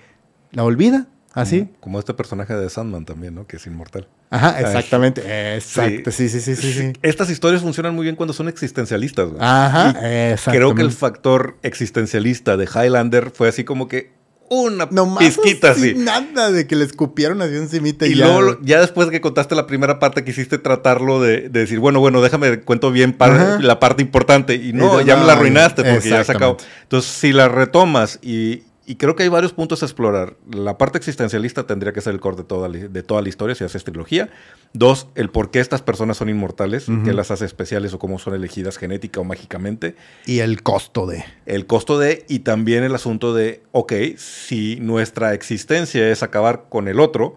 [0.51, 1.07] la olvida.
[1.37, 1.69] ¿Así?
[1.79, 3.45] Como este personaje de Sandman también, ¿no?
[3.45, 4.07] Que es inmortal.
[4.31, 5.21] Ajá, exactamente.
[5.55, 6.11] Exacto.
[6.11, 6.29] Sí.
[6.29, 9.29] Sí, sí, sí, sí, Estas historias funcionan muy bien cuando son existencialistas.
[9.29, 9.39] Güey.
[9.39, 9.89] Ajá,
[10.31, 10.43] exactamente.
[10.51, 14.17] Creo que el factor existencialista de Highlander fue así como que
[14.49, 15.93] una pizquita así.
[15.95, 18.27] Nada de que le escupieron así encimita y, y ya.
[18.27, 22.21] luego, ya después de que contaste la primera parte, quisiste tratarlo de, decir, bueno, bueno,
[22.21, 23.15] déjame cuento bien
[23.59, 24.55] la parte importante.
[24.55, 26.57] Y no, ya me la arruinaste porque ya se acabó.
[26.83, 30.37] Entonces, si la retomas y, y creo que hay varios puntos a explorar.
[30.49, 33.65] La parte existencialista tendría que ser el core de toda, de toda la historia, si
[33.65, 34.29] haces trilogía.
[34.71, 38.33] Dos, el por qué estas personas son inmortales, qué las hace especiales o cómo son
[38.33, 39.97] elegidas genética o mágicamente.
[40.25, 41.25] Y el costo de.
[41.45, 46.87] El costo de, y también el asunto de, ok, si nuestra existencia es acabar con
[46.87, 47.35] el otro,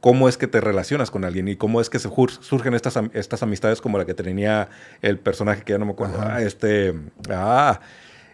[0.00, 2.08] cómo es que te relacionas con alguien y cómo es que se
[2.40, 4.70] surgen estas, estas amistades como la que tenía
[5.02, 6.18] el personaje que ya no me acuerdo.
[6.18, 6.94] Ah, este.
[7.28, 7.78] Ah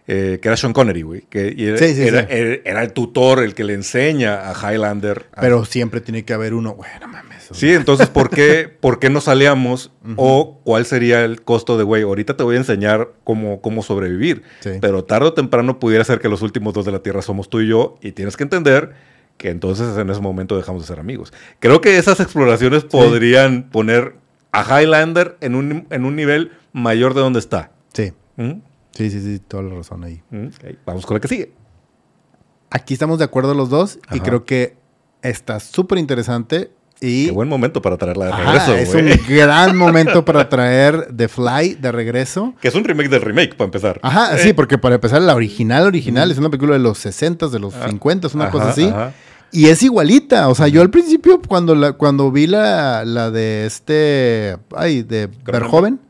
[0.07, 1.23] eh, que era Sean Connery, güey.
[1.23, 1.55] Que
[2.65, 5.27] era, el tutor, el que le enseña a Highlander.
[5.41, 7.49] Pero siempre tiene que haber uno, bueno, mames.
[7.53, 9.93] Sí, entonces, ¿por qué, ¿por qué no salíamos?
[10.17, 14.43] O cuál sería el costo de, güey, ahorita te voy a enseñar cómo, cómo sobrevivir.
[14.81, 17.61] Pero tarde o temprano pudiera ser que los últimos dos de la Tierra somos tú
[17.61, 17.97] y yo.
[18.03, 18.93] Y tienes que entender
[19.39, 21.33] que entonces en ese momento dejamos de ser amigos.
[21.61, 24.17] Creo que esas exploraciones podrían poner
[24.53, 27.73] a Highlander en un, en un nivel mayor de donde está.
[27.93, 28.13] Sí.
[28.37, 28.53] ¿Mm?
[28.95, 30.23] Sí, sí, sí, toda la razón ahí.
[30.31, 30.49] Mm,
[30.87, 31.53] Vamos con la que sigue.
[32.71, 34.77] Aquí estamos de acuerdo los dos y creo que
[35.23, 36.71] está súper interesante.
[37.01, 37.27] Y...
[37.27, 38.75] Qué buen momento para traerla de regreso.
[38.75, 42.55] es un gran momento para traer The Fly de regreso.
[42.61, 44.01] Que es un remake del remake, para empezar.
[44.03, 44.39] Ajá, eh.
[44.39, 47.75] sí, porque para empezar, la original, original, es una película de los 60, de los
[47.75, 48.93] 50, es una cosa así.
[49.51, 50.49] Y es igualita.
[50.49, 54.57] O sea, yo al principio, cuando, la, cuando vi la, la de este.
[54.75, 56.01] Ay, de Verhoeven.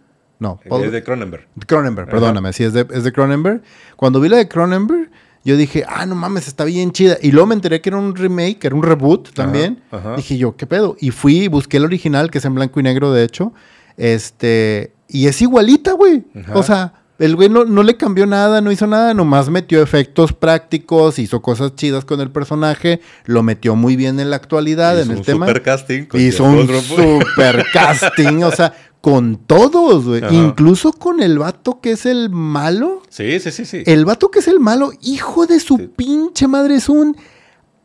[0.44, 1.46] No, Es de Cronenberg.
[1.66, 2.52] Cronenberg, perdóname.
[2.52, 3.62] Sí, es de, es de Cronenberg.
[3.96, 5.10] Cuando vi la de Cronenberg,
[5.44, 7.16] yo dije, ah, no mames, está bien chida.
[7.20, 9.82] Y luego me enteré que era un remake, era un reboot también.
[9.90, 10.16] Ajá, ajá.
[10.16, 10.96] Dije yo, ¿qué pedo?
[11.00, 13.52] Y fui y busqué el original, que es en blanco y negro, de hecho.
[13.96, 14.92] Este.
[15.08, 16.24] Y es igualita, güey.
[16.52, 20.32] O sea, el güey no, no le cambió nada, no hizo nada, nomás metió efectos
[20.32, 25.02] prácticos, hizo cosas chidas con el personaje, lo metió muy bien en la actualidad, Hizo
[25.04, 25.46] en el un tema.
[25.46, 26.02] super casting.
[26.14, 30.24] Hizo un super casting, o sea, con todos, güey.
[30.24, 30.32] Ajá.
[30.34, 33.02] Incluso con el vato que es el malo.
[33.10, 33.82] Sí, sí, sí, sí.
[33.86, 35.90] El vato que es el malo, hijo de su Sí.
[35.94, 37.16] pinche madre, es un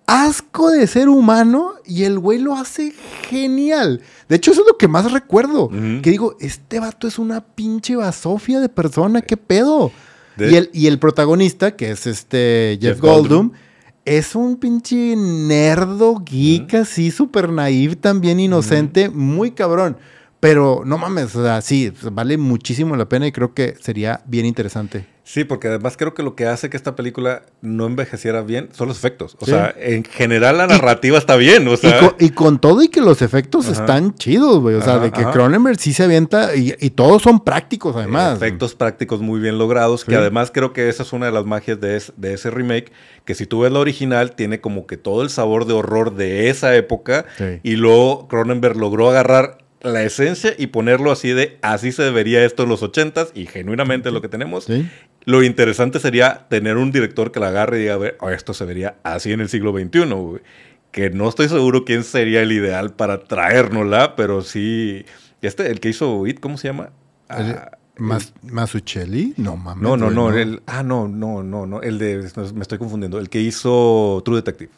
[0.09, 2.93] asco de ser humano y el güey lo hace
[3.29, 4.01] genial.
[4.27, 5.69] De hecho, eso es lo que más recuerdo.
[6.01, 9.91] Que digo, este vato es una pinche basofia de persona, qué pedo.
[10.35, 13.51] De- Y, el, y el protagonista, que es este Jeff, Jeff Goldblum, Goldblum.
[14.05, 19.97] es un pinche nerdo, geek, así, súper naive, también inocente, muy cabrón.
[20.39, 24.45] Pero no mames, o sea, sí, vale muchísimo la pena y creo que sería bien
[24.45, 25.05] interesante.
[25.31, 28.87] Sí, porque además creo que lo que hace que esta película no envejeciera bien son
[28.87, 29.37] los efectos.
[29.39, 29.51] O Sí.
[29.51, 31.67] sea, en general la narrativa está bien.
[31.67, 33.73] O Y sea, con, y con todo y que los efectos Ajá.
[33.79, 34.73] están chidos, güey.
[34.73, 35.23] O sea, Ajá, de que.
[35.25, 38.37] Cronenberg sí se avienta y, y todos son prácticos además.
[38.37, 41.79] efectos prácticos muy bien logrados, que además creo que esa es una de las magias
[41.79, 42.91] de, es- de ese remake,
[43.23, 46.49] que si tú ves la original tiene como que todo el sabor de horror de
[46.49, 47.59] esa época Sí.
[47.61, 52.63] y luego Cronenberg logró agarrar la esencia y ponerlo así de así se debería esto
[52.63, 54.65] en los ochentas y genuinamente es lo que tenemos.
[54.65, 54.89] Sí.
[55.29, 58.53] Lo interesante sería tener un director que la agarre y diga, a ver, oh, esto
[58.53, 60.41] se vería así en el siglo XXI, güey.
[60.91, 65.05] Que no estoy seguro quién sería el ideal para traérnosla, pero sí.
[65.41, 66.89] Este, el que hizo It, ¿cómo se llama?
[67.29, 69.33] Ah, Mas- ¿Masuchelli?
[69.37, 69.83] No mames.
[69.83, 71.81] no, no, no, el- ah, no, no, no, no.
[71.81, 72.27] El de.
[72.55, 73.19] Me estoy confundiendo.
[73.19, 74.71] El que hizo True Detective.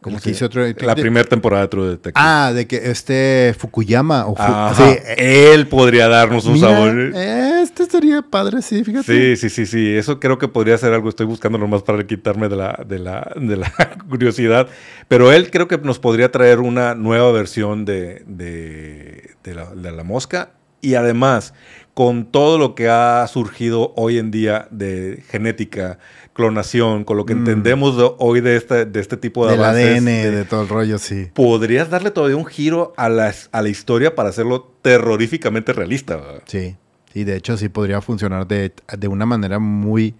[0.00, 0.86] ¿Cómo El que True Detective?
[0.86, 2.12] La primera temporada de True Detective.
[2.14, 4.74] Ah, de que este Fukuyama o Fu- Ajá.
[4.74, 4.82] sí,
[5.16, 6.98] eh, Él podría darnos un mira, sabor.
[7.16, 9.04] Este sería padre, sí, fíjate.
[9.04, 9.96] Sí, sí, sí, sí.
[9.96, 11.08] Eso creo que podría ser algo.
[11.08, 13.72] Estoy buscando nomás para quitarme de la, de la, de la
[14.08, 14.68] curiosidad.
[15.08, 19.90] Pero él creo que nos podría traer una nueva versión de, de, de la, de
[19.92, 20.50] la mosca.
[20.82, 21.52] Y además,
[21.94, 25.98] con todo lo que ha surgido hoy en día de genética,
[26.36, 27.38] clonación, con lo que Mm.
[27.38, 30.62] entendemos de- hoy de este, de este tipo de Del avances, ADN, de- de todo
[30.62, 31.28] el rollo, sí.
[31.32, 36.16] podrías darle todavía un giro a la, a la historia para hacerlo terroríficamente realista.
[36.16, 36.42] ¿verdad?
[36.46, 36.76] Sí.
[37.12, 40.14] Sí, de hecho sí podría funcionar de, de una manera muy...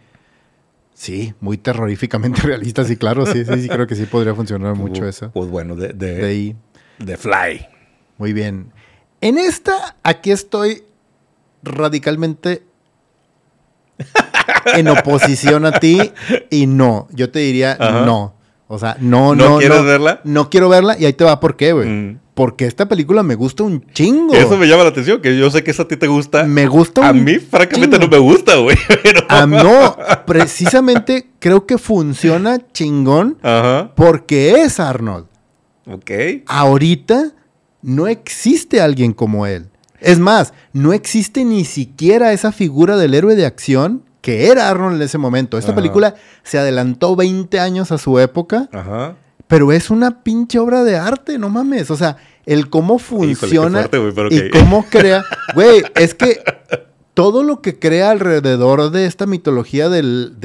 [0.95, 5.03] Sí, muy terroríficamente realista, sí, claro, sí, sí, sí, creo que sí podría funcionar mucho
[5.03, 5.31] Pues, eso.
[5.33, 6.57] Pues bueno, de, de, De ahí.
[6.99, 7.67] de Fly.
[8.17, 8.73] Muy bien.
[9.21, 10.85] En esta, aquí estoy
[11.63, 12.63] radicalmente
[14.75, 15.99] en oposición a ti
[16.51, 17.09] y no.
[17.13, 18.05] Yo te diría Ajá.
[18.05, 18.35] no.
[18.69, 19.59] O sea, no, ¿No no.
[19.59, 20.21] quieres no, verla?
[20.25, 21.89] No quiero verla y ahí te va por qué, güey.
[21.89, 22.21] Mm.
[22.35, 24.35] Porque esta película me gusta un chingo.
[24.35, 26.45] Eso me llama la atención, que yo sé que eso a ti te gusta.
[26.45, 28.11] Me gusta a un mí, francamente, chingo.
[28.11, 28.77] no me gusta, güey.
[29.03, 33.93] Pero- Ah, no, precisamente creo que funciona chingón Ajá.
[33.95, 35.27] porque es Arnold.
[35.89, 36.11] Ok.
[36.47, 37.33] ahorita
[37.83, 39.69] no existe alguien como él.
[40.01, 44.97] Es más, no existe ni siquiera esa figura del héroe de acción que era Arnold
[44.97, 45.57] en ese momento.
[45.57, 45.77] Esta Ajá.
[45.77, 49.15] película se adelantó 20 años a su época, Ajá.
[49.47, 51.91] pero es una pinche obra de arte, no mames.
[51.91, 55.25] O sea, el cómo funciona fuerte, güey, pero y cómo crea.
[55.55, 56.43] Güey, es que
[57.15, 60.37] todo lo que crea alrededor de esta mitología del,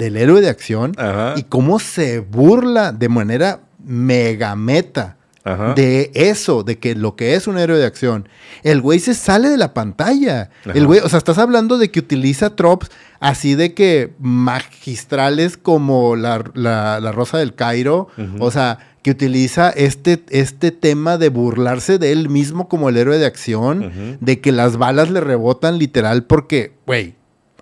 [0.00, 1.34] héroe de acción Ajá.
[1.36, 5.15] y cómo se burla de manera mega meta
[5.46, 5.74] Ajá.
[5.74, 8.28] de eso, de que lo que es un héroe de acción.
[8.62, 10.50] El güey se sale de la pantalla.
[10.64, 10.72] Ajá.
[10.74, 12.90] El güey, o sea, estás hablando de que utiliza tropes
[13.20, 18.08] así de que magistrales como la, la- la Rosa del Cairo.
[18.40, 23.18] O sea, que utiliza este, este tema de burlarse de él mismo como el héroe
[23.18, 24.18] de acción.
[24.20, 27.14] De que las balas le rebotan literal porque, güey,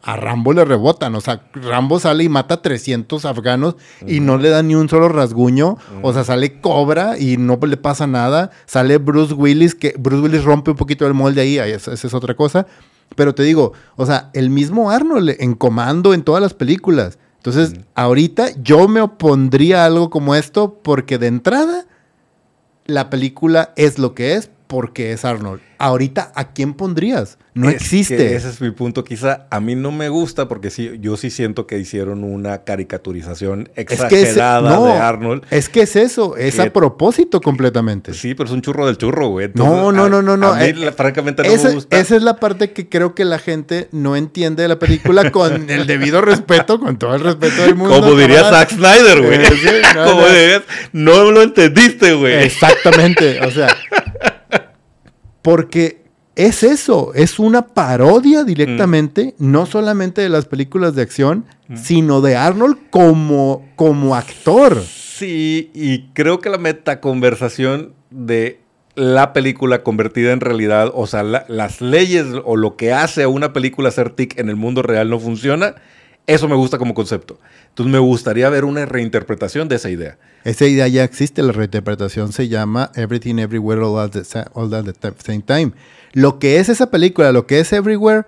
[0.04, 1.14] a Rambo le rebotan.
[1.14, 3.76] O sea, Rambo sale y mata a 300 afganos
[4.06, 5.78] y no le da ni un solo rasguño.
[6.02, 8.50] O sea, sale Cobra y no le pasa nada.
[8.66, 11.58] Sale Bruce Willis, que Bruce Willis rompe un poquito el molde ahí.
[11.58, 12.66] esa es otra cosa.
[13.16, 17.18] Pero te digo, o sea, el mismo Arnold en comando en todas las películas.
[17.36, 21.86] Entonces, ahorita yo me opondría a algo como esto porque de entrada
[22.86, 25.60] la película es lo que es porque es Arnold.
[25.78, 27.38] Ahorita, ¿a quién pondrías?
[27.54, 28.34] No Es existe.
[28.34, 29.04] ese es mi punto.
[29.04, 33.68] Quizá a mí no me gusta porque sí, yo sí siento que hicieron una caricaturización
[33.76, 35.44] Es que es- exagerada no, de Arnold.
[35.50, 38.14] Es que es eso, es Que- a propósito completamente.
[38.14, 39.50] Sí, pero es un churro del churro, güey.
[39.54, 40.52] No, no, no, no, no.
[40.54, 41.96] A mí, Eh, francamente, no Esa, me gusta.
[42.00, 45.70] esa es la parte que creo que la gente no entiende de la película con
[45.70, 48.00] el debido respeto, con todo el respeto del mundo.
[48.00, 48.42] Como diría.
[48.50, 49.44] Zack Snyder, güey.
[49.46, 50.62] Sí, no, Como dirías,
[50.92, 52.42] no lo entendiste, güey.
[52.44, 53.68] Exactamente, o sea,
[55.44, 56.02] porque
[56.36, 59.52] es eso, es una parodia directamente, Mm.
[59.52, 64.82] no solamente de las películas de acción, sino de Arnold como, como actor.
[64.82, 68.58] Sí, y creo que la metaconversación de
[68.96, 73.28] la película convertida en realidad, o sea, la- las leyes o lo que hace a
[73.28, 75.74] una película ser tic en el mundo real no funciona,
[76.26, 77.38] eso me gusta como concepto.
[77.68, 80.18] Entonces me gustaría ver una reinterpretación de esa idea.
[80.44, 84.22] Esa idea ya existe, la reinterpretación se llama Everything Everywhere All at the,
[84.54, 85.72] all at the same time.
[86.12, 88.24] Lo que es esa película, lo que es Everywhere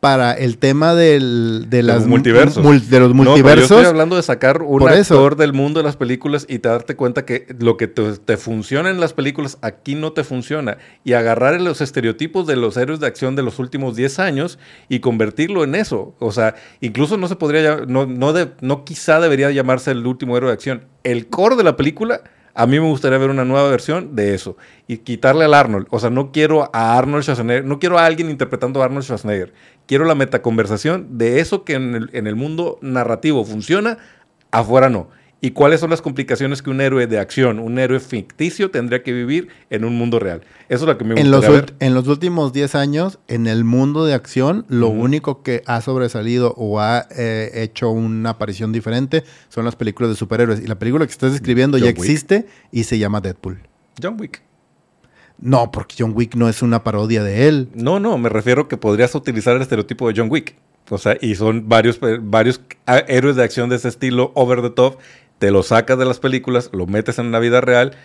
[0.00, 2.64] para el tema del, de, las los multiversos.
[2.64, 3.70] mul- de los No, pero yo multiversos.
[3.72, 5.14] estoy hablando de sacar un Por eso.
[5.14, 8.36] actor del mundo de las películas y te darte cuenta que lo que te, te
[8.36, 10.78] funciona en las películas aquí no te funciona.
[11.02, 15.00] Y agarrar los estereotipos de los héroes de acción de los últimos 10 años y
[15.00, 16.14] convertirlo en eso.
[16.20, 20.36] O sea, incluso no se podría, no, no, de- no quizá debería llamarse el último
[20.36, 20.84] héroe de acción.
[21.02, 22.20] El core de la película,
[22.58, 24.56] a mí me gustaría ver una nueva versión de eso.
[24.88, 25.86] Y quitarle al Arnold.
[25.90, 29.52] O sea, no quiero a Arnold Schwarzenegger, no quiero a alguien interpretando a Arnold Schwarzenegger.
[29.86, 33.98] Quiero la metaconversación de eso que en el, en el mundo narrativo funciona,
[34.50, 35.08] afuera no.
[35.40, 39.12] ¿Y cuáles son las complicaciones que un héroe de acción, un héroe ficticio, tendría que
[39.12, 40.40] vivir en un mundo real?
[40.68, 41.44] Eso es lo que me En los,
[41.78, 46.54] en los últimos 10 años, en el mundo de acción, lo único que ha sobresalido
[46.56, 50.60] o ha eh, hecho una aparición diferente son las películas de superhéroes.
[50.60, 51.98] Y la película que estás describiendo ya John Wick.
[52.00, 53.60] existe y se llama Deadpool.
[54.02, 54.42] John Wick.
[55.40, 57.68] No, porque John Wick no es una parodia de él.
[57.74, 60.56] No, no, me refiero que podrías utilizar el estereotipo de John Wick.
[60.90, 64.70] O sea, y son varios, varios a- héroes de acción de ese estilo, over the
[64.70, 64.98] top.
[65.38, 67.96] Te lo sacas de las películas, lo metes en la vida real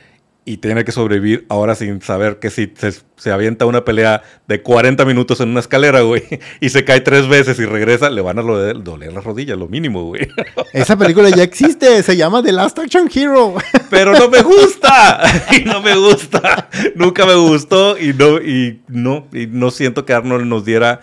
[0.45, 4.61] y tiene que sobrevivir ahora sin saber que si se, se avienta una pelea de
[4.61, 6.23] 40 minutos en una escalera, güey,
[6.59, 9.67] y se cae tres veces y regresa, le van a doler, doler las rodillas, lo
[9.67, 10.27] mínimo, güey.
[10.73, 13.55] Esa película ya existe, se llama The Last Action Hero.
[13.89, 15.21] Pero no me gusta.
[15.53, 16.69] Y no me gusta.
[16.95, 21.01] Nunca me gustó y no, y no, y no siento que Arnold nos diera.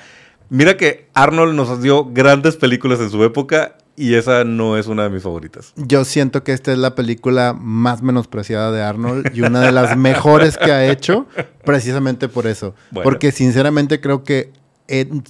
[0.48, 5.04] Mira que Arnold nos dio grandes películas en su época y esa no es una
[5.04, 5.72] de mis favoritas.
[5.76, 9.96] Yo siento que esta es la película más menospreciada de Arnold y una de las
[9.96, 11.26] mejores que ha hecho,
[11.64, 12.74] precisamente por eso.
[12.90, 13.04] Bueno.
[13.04, 14.52] Porque sinceramente creo que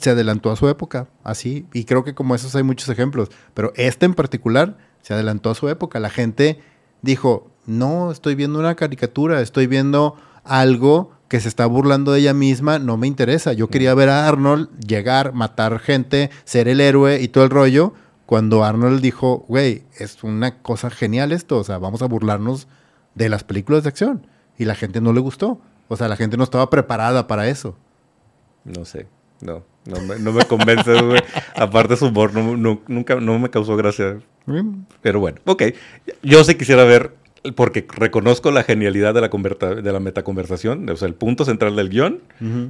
[0.01, 1.67] se adelantó a su época, así.
[1.73, 3.29] Y creo que como esos hay muchos ejemplos.
[3.55, 6.01] Pero este en particular se adelantó a su época.
[6.01, 6.61] La gente
[7.03, 12.35] dijo, no, estoy viendo una caricatura, estoy viendo algo que se está burlando de ella
[12.35, 13.53] misma, no me interesa.
[13.53, 17.95] Yo quería ver a Arnold llegar, matar gente, ser el héroe y todo el rollo.
[18.31, 22.69] Cuando Arnold dijo, güey, es una cosa genial esto, o sea, vamos a burlarnos
[23.17, 24.25] de las películas de acción.
[24.57, 25.61] Y la gente no le gustó.
[25.89, 27.77] O sea, la gente no estaba preparada para eso.
[28.65, 29.09] No sé.
[29.41, 31.21] No, no me, no me convence, güey.
[31.57, 34.21] Aparte su humor no, no- nunca no me causó gracia.
[34.47, 35.65] Mm, Pero bueno, ok.
[36.23, 37.17] Yo sí quisiera ver,
[37.57, 41.75] porque reconozco la genialidad de la, converta- de la metaconversación, o sea, el punto central
[41.75, 42.21] del guion,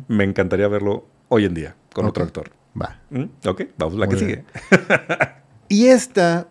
[0.08, 2.50] me encantaría verlo hoy en día con otro actor.
[2.80, 2.98] Va.
[3.10, 3.24] ¿Mm?
[3.46, 4.44] Ok, vamos, la Muy que bien.
[4.70, 4.80] sigue.
[5.70, 6.46] Y esta,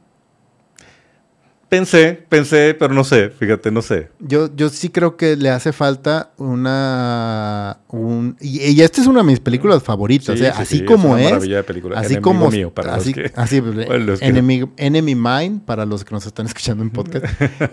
[1.70, 4.09] Pensé, pensé, pero no sé, fíjate, no sé.
[4.17, 7.78] yo, yo sí creo que le hace falta una...
[7.89, 10.26] Un, y, y esta es una de mis películas favoritas.
[10.36, 11.26] Sí, o sea, sí, así sí, como una es.
[11.30, 11.99] maravilla de película.
[11.99, 12.49] Así Enemigo como...
[12.49, 13.61] mío, para los así, que- así,
[13.99, 17.26] los que- Enemy, Enemy Mine, para los que nos están escuchando en podcast.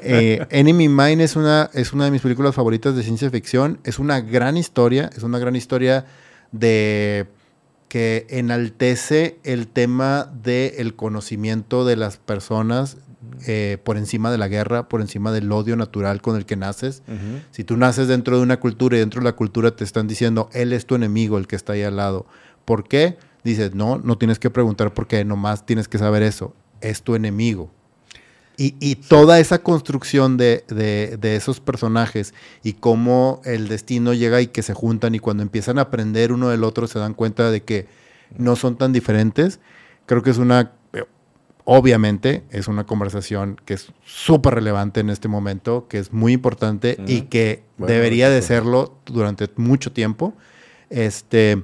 [0.03, 3.79] Eh, Enemy Mine es una, es una de mis películas favoritas de ciencia ficción.
[3.83, 5.09] Es una gran historia.
[5.17, 6.05] Es una gran historia
[6.53, 7.25] de
[7.97, 12.99] que enaltece el tema del conocimiento de las personas
[13.47, 17.03] eh, por encima de la guerra, por encima del odio natural con el que naces.
[17.53, 20.51] Si tú naces dentro de una cultura y dentro de la cultura te están diciendo,
[20.53, 22.27] él es tu enemigo, el que está ahí al lado.
[22.67, 23.17] ¿Por qué?
[23.45, 26.53] Dices, no, no tienes que preguntar por qué, nomás tienes que saber eso.
[26.83, 27.71] Es tu enemigo.
[28.59, 32.33] Y, y toda esa construcción de, de- de esos personajes
[32.63, 36.49] y cómo el destino llega y que se juntan y cuando empiezan a aprender uno
[36.49, 37.87] del otro se dan cuenta de que
[38.39, 39.61] no son tan diferentes,
[40.07, 40.73] creo que es una,
[41.65, 46.97] obviamente, es una conversación que es súper relevante en este momento, que es muy importante
[47.07, 50.35] y que Bueno, debería de serlo durante mucho tiempo.
[50.91, 51.63] Este,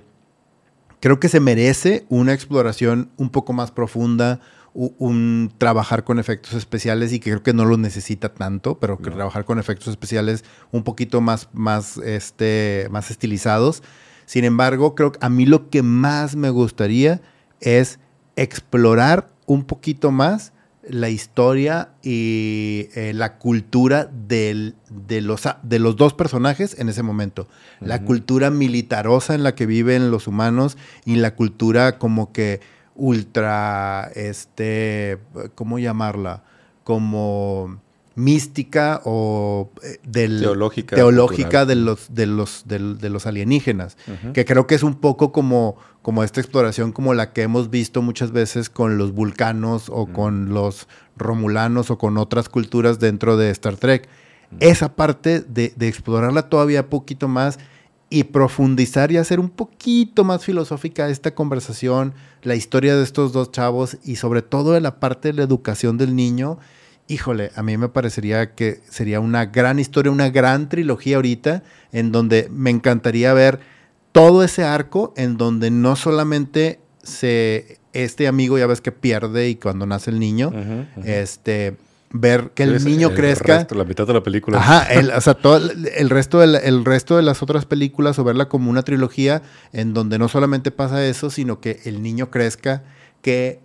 [1.01, 4.41] creo que se merece una exploración un poco más profunda,
[4.75, 9.11] un, trabajar con efectos especiales y que creo que no lo necesita tanto, pero que
[9.11, 13.83] trabajar con efectos especiales un poquito más, más, este, más estilizados.
[14.25, 17.21] Sin embargo, creo que a mí lo que más me gustaría
[17.61, 17.99] es
[18.37, 20.53] explorar un poquito más
[20.89, 24.75] la historia y eh, la cultura de,
[25.21, 27.47] los, de los dos personajes en ese momento.
[27.81, 32.61] La cultura militarosa en la que viven los humanos y la cultura como que
[33.03, 35.19] ultra, este,
[35.57, 36.45] ¿cómo llamarla?
[36.85, 37.81] Como
[38.15, 43.97] mística o eh, teológica, teológica de, los, de, los, de, los alienígenas,
[44.33, 48.03] que creo que es un poco como, como esta exploración como la que hemos visto
[48.03, 50.87] muchas veces con los vulcanos o con los
[51.17, 54.09] romulanos o con otras culturas dentro de Star Trek.
[54.61, 57.59] Esa parte de, de explorarla todavía un poquito más
[58.13, 63.51] y profundizar y hacer un poquito más filosófica esta conversación, la historia de estos dos
[63.53, 66.59] chavos y sobre todo de la parte de la educación del niño
[67.09, 72.13] híjole, a mí me parecería que sería una gran historia, una gran trilogía ahorita, en
[72.13, 73.61] donde me encantaría ver
[74.13, 79.57] todo ese arco, en donde no solamente se, este amigo ya ves que pierde y
[79.57, 80.53] cuando nace el niño,
[81.05, 81.77] este
[82.13, 83.67] ver que el niño crezca.
[83.71, 84.59] la mitad de la película.
[84.59, 84.87] Ajá,
[85.17, 85.57] o sea, todo
[85.97, 89.43] el, resto de el resto de las otras películas o verla como una trilogía
[89.73, 92.83] en donde no solamente pasa eso, sino que el niño crezca,
[93.23, 93.61] que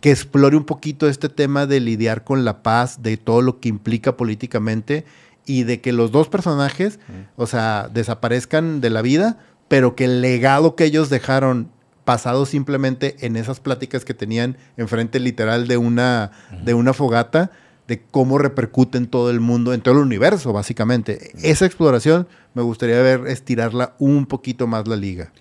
[0.00, 3.68] que explore un poquito este tema de lidiar con la paz, de todo lo que
[3.68, 5.04] implica políticamente
[5.46, 7.00] y de que los dos personajes,
[7.36, 9.38] o sea, desaparezcan de la vida,
[9.68, 11.70] pero que el legado que ellos dejaron
[12.12, 16.30] pasado simplemente en esas pláticas que tenían enfrente literal de una,
[16.62, 17.50] de una fogata,
[17.88, 21.30] de cómo repercute en todo el mundo, en todo el universo, básicamente.
[21.42, 25.32] Esa exploración me gustaría ver estirarla un poquito más la liga.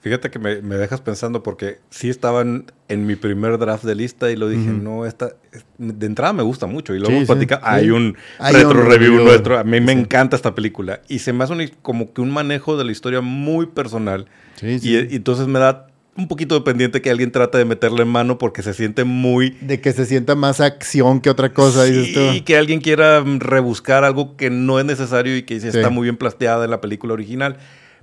[0.00, 4.36] Fíjate que me, dejas pensando porque sí estaban en mi primer draft de lista y
[4.36, 5.30] lo dije, no, esta,
[5.78, 6.94] de entrada me gusta mucho.
[6.94, 11.00] Y luego sí, hay un retro review, nuestro, a mí me encanta esta película.
[11.08, 14.26] Y se me hace como que un manejo de la historia muy personal.
[14.62, 15.87] Y, y, entonces me da
[16.18, 19.50] un poquito de pendiente que alguien trate de meterle en mano porque se siente muy...
[19.60, 22.20] De que se sienta más acción que otra cosa, dices tú.
[22.34, 26.16] Y que alguien quiera rebuscar algo que no es necesario y que está muy bien
[26.16, 27.56] plasteada en la película original.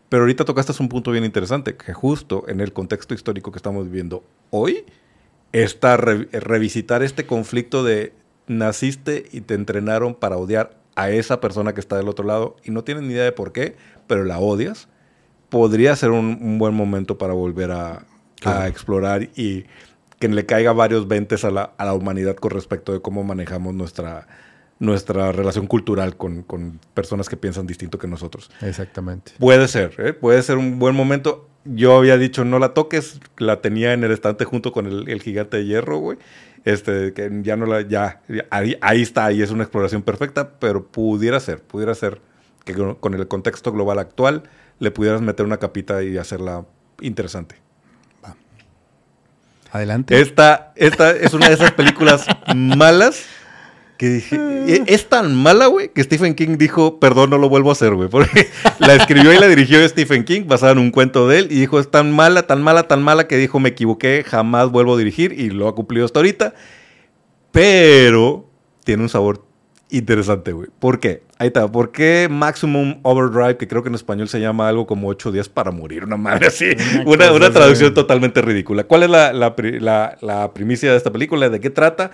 [0.07, 3.85] Pero ahorita tocaste un punto bien interesante, que justo en el contexto histórico que estamos
[3.85, 4.85] viviendo hoy,
[5.51, 8.13] está revisitar este conflicto de
[8.47, 12.71] naciste y te entrenaron para odiar a esa persona que está del otro lado y
[12.71, 13.75] no tienes ni idea de por qué,
[14.07, 14.87] pero la odias,
[15.55, 18.05] podría ser un, buen momento para volver a,
[18.67, 19.63] explorar y
[20.19, 23.73] que le caiga varios ventes a la, a la humanidad con respecto de cómo manejamos
[23.73, 24.27] nuestra,
[24.79, 26.43] nuestra relación cultural con,
[26.93, 28.51] personas que piensan distinto que nosotros.
[28.59, 29.31] Exactamente.
[29.39, 30.11] Puede ser, ¿eh?
[30.11, 31.47] puede ser un buen momento.
[31.63, 35.55] Yo había dicho no la toques, la tenía en el estante junto con el, gigante
[35.55, 36.17] de hierro, güey.
[36.65, 40.85] Este, que ya no la, ya, ahí, ahí, está, ahí es una exploración perfecta, pero
[40.85, 42.19] pudiera ser, pudiera ser
[42.65, 44.43] que con el contexto global actual
[44.79, 46.65] le pudieras meter una capita y hacerla
[47.01, 47.55] interesante.
[48.23, 48.35] Va.
[49.71, 50.19] Adelante.
[50.19, 53.25] Esta, esta es una de esas películas malas
[53.97, 54.35] que dije,
[54.67, 57.93] e-, es tan mala, güey, que Stephen King dijo, perdón, no lo vuelvo a hacer,
[57.93, 58.09] güey.
[58.09, 58.47] Porque
[58.79, 61.79] la escribió y la dirigió Stephen King, basada en un cuento de él, y dijo,
[61.79, 65.33] es tan mala, tan mala, tan mala, que dijo, me equivoqué, jamás vuelvo a dirigir,
[65.33, 66.53] y lo ha cumplido hasta ahorita.
[67.51, 68.49] Pero
[68.83, 69.44] tiene un sabor
[69.89, 70.69] interesante, güey.
[70.79, 71.23] ¿Por qué?
[71.37, 71.71] Ahí está.
[71.71, 75.49] ¿Por qué Maximum Overdrive, que creo que en español se llama algo como 8 días
[75.49, 76.71] para morir, una madre así?
[77.05, 78.85] Una, una, traducción totalmente ridícula.
[78.85, 81.49] ¿Cuál es la, la, la primicia de esta película?
[81.49, 82.11] ¿De qué trata?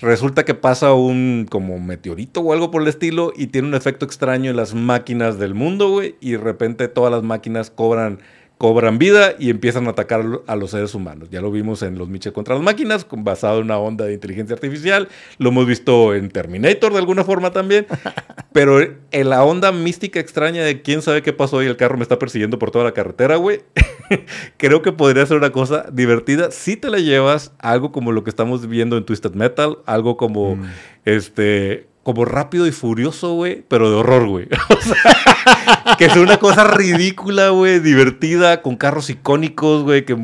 [0.00, 4.04] Resulta que pasa un como meteorito o algo por el estilo y tiene un efecto
[4.04, 6.16] extraño en las máquinas del mundo, güey.
[6.20, 8.18] Y de repente todas las máquinas cobran
[8.58, 11.28] cobran vida y empiezan a atacar a los seres humanos.
[11.30, 14.54] Ya lo vimos en Los Mitchell contra las máquinas, basado en una onda de inteligencia
[14.54, 15.08] artificial.
[15.38, 17.86] Lo hemos visto en Terminator de alguna forma también.
[18.52, 22.02] Pero en la onda mística extraña de quién sabe qué pasó y el carro me
[22.02, 23.60] está persiguiendo por toda la carretera, güey.
[24.56, 28.30] Creo que podría ser una cosa divertida si te la llevas algo como lo que
[28.30, 30.64] estamos viendo en Twisted Metal, algo como mm.
[31.04, 34.46] este como rápido y furioso, güey, pero de horror, güey.
[34.70, 35.35] O sea,
[35.98, 40.16] que es una cosa ridícula, güey, divertida, con carros icónicos, güey, que,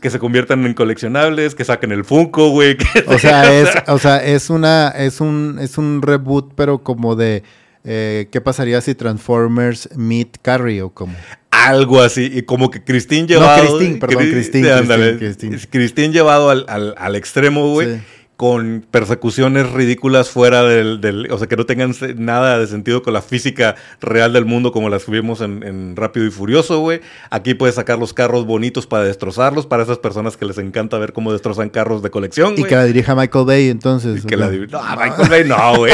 [0.00, 2.76] que, se conviertan en coleccionables, que saquen el Funko, güey.
[3.06, 7.42] O sea, es, o sea, es una, es un, es un reboot, pero como de
[7.84, 11.14] eh, ¿qué pasaría si Transformers meet Carrie o como?
[11.50, 13.64] Algo así, y como que Christine llevado.
[13.64, 15.16] No, Christine, perdón, Christine.
[15.18, 17.94] Christine, Christine, llevado al, al, al extremo, güey.
[17.94, 18.00] Sí
[18.36, 23.12] con persecuciones ridículas fuera del, del, O sea, que no tengan nada de sentido con
[23.12, 27.00] la física real del mundo como las vimos en, en Rápido y Furioso, güey.
[27.30, 31.12] Aquí puedes sacar los carros bonitos para destrozarlos, para esas personas que les encanta ver
[31.12, 34.24] cómo destrozan carros de colección, Y que la dirija Michael Bay, entonces.
[34.24, 35.92] Y que la no, Michael Bay no, güey.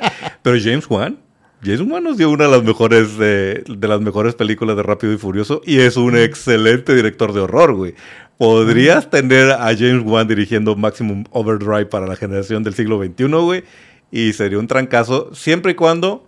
[0.42, 1.18] Pero James Wan.
[1.62, 5.12] James Wan nos dio una de las mejores de, de las mejores películas de Rápido
[5.12, 7.94] y Furioso y es un excelente director de horror, güey
[8.40, 13.64] podrías tener a James Wan dirigiendo Maximum Overdrive para la generación del siglo XXI, güey.
[14.10, 16.26] Y sería un trancazo siempre y cuando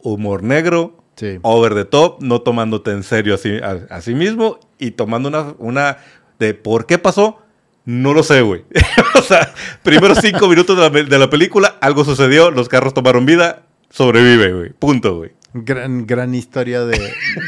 [0.00, 0.96] humor negro,
[1.42, 5.98] over the top, no tomándote en serio a, sí mismo y tomando una, una
[6.38, 7.42] de por qué pasó.
[7.84, 8.64] No lo sé, güey.
[9.18, 9.52] o sea,
[9.82, 14.52] primeros cinco minutos de la, de la película, algo sucedió, los carros tomaron vida, sobrevive,
[14.52, 14.70] güey.
[14.72, 15.30] Punto, güey.
[15.54, 16.98] Gran, gran historia de,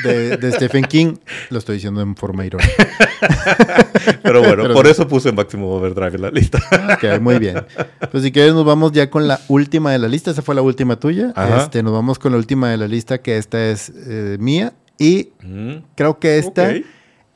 [0.05, 1.14] de, Stephen King.
[1.49, 2.70] Lo estoy diciendo en forma irónica.
[4.22, 6.59] Pero bueno, por eso puse Máximo Overdrive en la lista.
[6.95, 7.64] ok, muy bien.
[8.11, 10.32] Pues si quieres nos vamos ya con la última de la lista.
[10.32, 11.32] Esa fue la última tuya.
[11.57, 14.74] Este, nos vamos con la última de la lista, que esta es eh, mía.
[14.99, 15.76] Y mm.
[15.95, 16.74] creo que esta...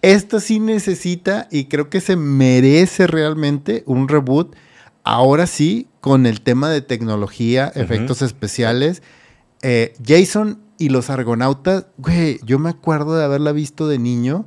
[0.01, 4.55] Esta sí necesita y creo que se merece realmente un reboot.
[5.11, 9.03] Ahora sí, con el tema de tecnología, efectos especiales
[9.63, 14.45] eh, Jason y los argonautas, güey, yo me acuerdo de haberla visto de niño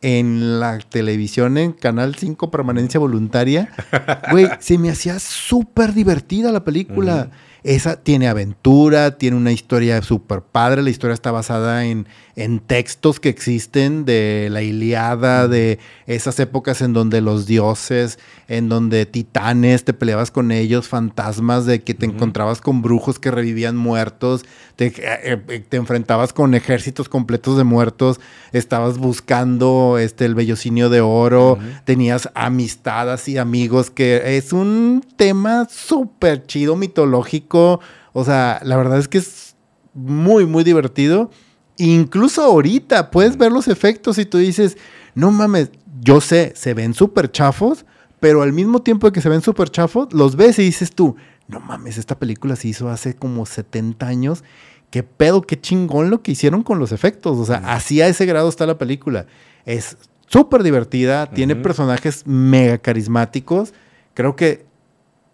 [0.00, 3.70] en la televisión en Canal 5 Permanencia Voluntaria.
[4.30, 7.32] Güey, se me hacía súper divertida la película.
[7.64, 10.82] Esa tiene aventura, tiene una historia súper padre.
[10.82, 12.06] La historia está basada en,
[12.38, 18.18] en, textos que existen de la Iliada, de esas épocas en donde los dioses,
[18.48, 23.30] en donde titanes, te peleabas con ellos, fantasmas, de que te encontrabas con brujos que
[23.30, 24.44] revivían muertos,
[24.76, 28.20] te, eh, eh, te, enfrentabas con ejércitos completos de muertos,
[28.52, 35.66] estabas buscando este, el bellocinio de oro, tenías amistades y amigos, que es un tema
[35.70, 37.80] súper chido, mitológico
[38.12, 39.54] o sea, la verdad es que es
[39.94, 41.30] muy, muy divertido.
[41.78, 44.76] Incluso ahorita puedes ver los efectos y tú dices,
[45.14, 45.70] no mames,
[46.00, 47.86] yo sé, se ven súper chafos,
[48.20, 51.16] pero al mismo tiempo que se ven súper chafos, los ves y dices tú,
[51.46, 54.44] no mames, esta película se hizo hace como 70 años.
[54.90, 57.38] Qué pedo, qué chingón lo que hicieron con los efectos.
[57.38, 59.26] O sea, así a ese grado está la película.
[59.64, 63.72] Es súper divertida, tiene personajes mega carismáticos.
[64.14, 64.67] Creo que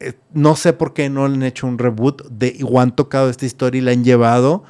[0.01, 3.47] eh, no sé por qué no han hecho un reboot de o han tocado esta
[3.47, 4.65] historia y la han llevado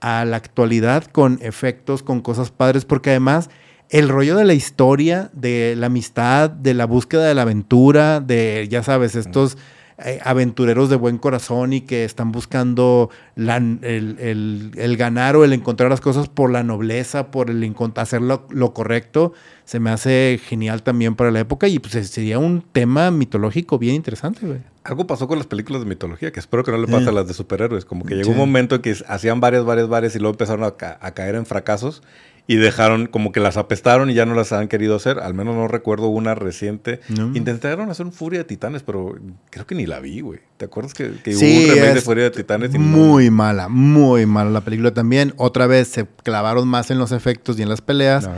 [0.00, 3.48] a la actualidad con efectos, con cosas padres, porque además
[3.88, 8.66] el rollo de la historia, de la amistad, de la búsqueda de la aventura, de,
[8.70, 9.56] ya sabes, estos...
[9.98, 16.00] Eh, aventureros de buen corazón y que están buscando el, ganar o el encontrar las
[16.00, 19.34] cosas por la nobleza, por el hacer lo, correcto,
[19.64, 23.94] se me hace genial también para la época y pues sería un tema mitológico bien
[23.94, 24.58] interesante, güey.
[24.82, 27.28] Algo pasó con las películas de mitología, que espero que no le pase a las
[27.28, 30.32] de superhéroes, como que llegó un momento en que hacían varias, varias, varias y luego
[30.32, 30.74] empezaron a
[31.12, 32.02] caer en fracasos
[32.46, 35.18] y dejaron como que las apestaron y ya no las han querido hacer.
[35.18, 37.00] Al menos no recuerdo una reciente.
[37.34, 39.16] Intentaron hacer un Furia de Titanes, pero
[39.50, 40.40] creo que ni la vi, güey.
[40.56, 42.70] ¿Te acuerdas que, hubo un remake de Furia de Titanes?
[42.78, 45.32] muy mala, muy mala la película también.
[45.36, 48.28] Otra vez se clavaron más en los efectos y en las peleas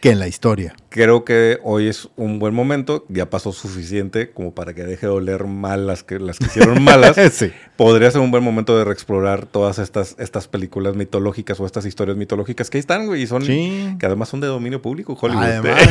[0.00, 0.74] que en la historia.
[0.88, 5.12] Creo que hoy es un buen momento, ya pasó suficiente como para que deje de
[5.12, 7.16] oler mal las que, las que hicieron malas.
[7.32, 7.52] sí.
[7.76, 12.16] Podría ser un buen momento de reexplorar todas estas, estas películas mitológicas o estas historias
[12.16, 15.44] mitológicas que ahí están, güey, y son, que además son de dominio público, Hollywood.
[15.44, 15.78] Además,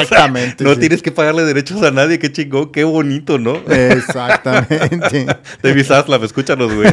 [0.00, 0.64] exactamente.
[0.64, 3.56] no tienes que pagarle derechos a nadie, qué chingón, qué bonito, ¿no?
[3.70, 5.26] Exactamente.
[5.62, 6.90] David Zaslav, escúchanos, güey.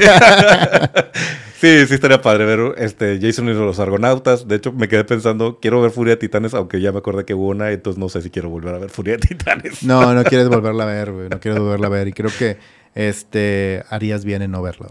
[1.66, 4.47] Sí, sí estaría padre ver este, Jason y los Argonautas.
[4.47, 7.34] De hecho, me quedé pensando, quiero ver Furia de Titanes, aunque ya me acordé que
[7.34, 9.82] hubo una, entonces no sé si quiero volver a ver Furia de Titanes.
[9.82, 11.30] No, no quieres volverla a ver, güey.
[11.30, 12.07] No quieres volverla a ver.
[12.07, 12.57] Y creo que
[12.96, 14.88] este, harías bien en no verla.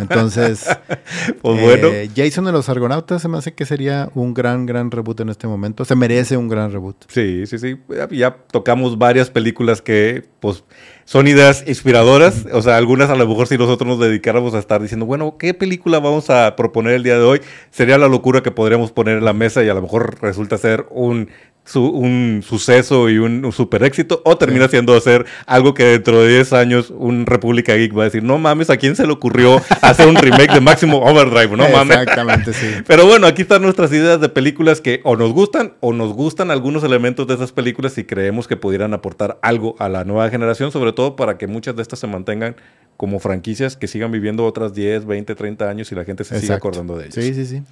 [0.00, 0.66] Entonces,
[1.42, 1.88] pues bueno.
[1.88, 5.28] Eh, Jason de los Argonautas se me hace que sería un gran, gran reboot en
[5.28, 5.84] este momento.
[5.84, 6.96] Se merece un gran reboot.
[7.06, 7.78] Sí, sí, sí.
[8.10, 10.64] Ya tocamos varias películas que, pues,
[11.04, 12.44] son ideas inspiradoras.
[12.52, 15.54] O sea, algunas a lo mejor si nosotros nos dedicáramos a estar diciendo, bueno, ¿qué
[15.54, 17.40] película vamos a proponer el día de hoy?
[17.70, 20.86] Sería la locura que podríamos poner en la mesa y a lo mejor resulta ser
[20.90, 21.28] un
[21.76, 26.52] un suceso y un, super éxito, o termina siendo hacer algo que dentro de 10
[26.52, 30.06] años un República Geek va a decir, no mames, ¿a quién se le ocurrió hacer
[30.06, 31.56] un remake de Máximo Overdrive?
[31.56, 31.98] No mames.
[31.98, 32.66] Exactamente, sí.
[32.86, 36.50] Pero bueno, aquí están nuestras ideas de películas que o nos gustan o nos gustan
[36.50, 40.72] algunos elementos de esas películas y creemos que pudieran aportar algo a la nueva generación,
[40.72, 42.56] sobre todo para que muchas de estas se mantengan
[42.96, 46.56] como franquicias que sigan viviendo otras 10, 20, 30 años y la gente se siga
[46.56, 47.14] acordando de ellas.
[47.14, 47.62] Sí, sí, sí.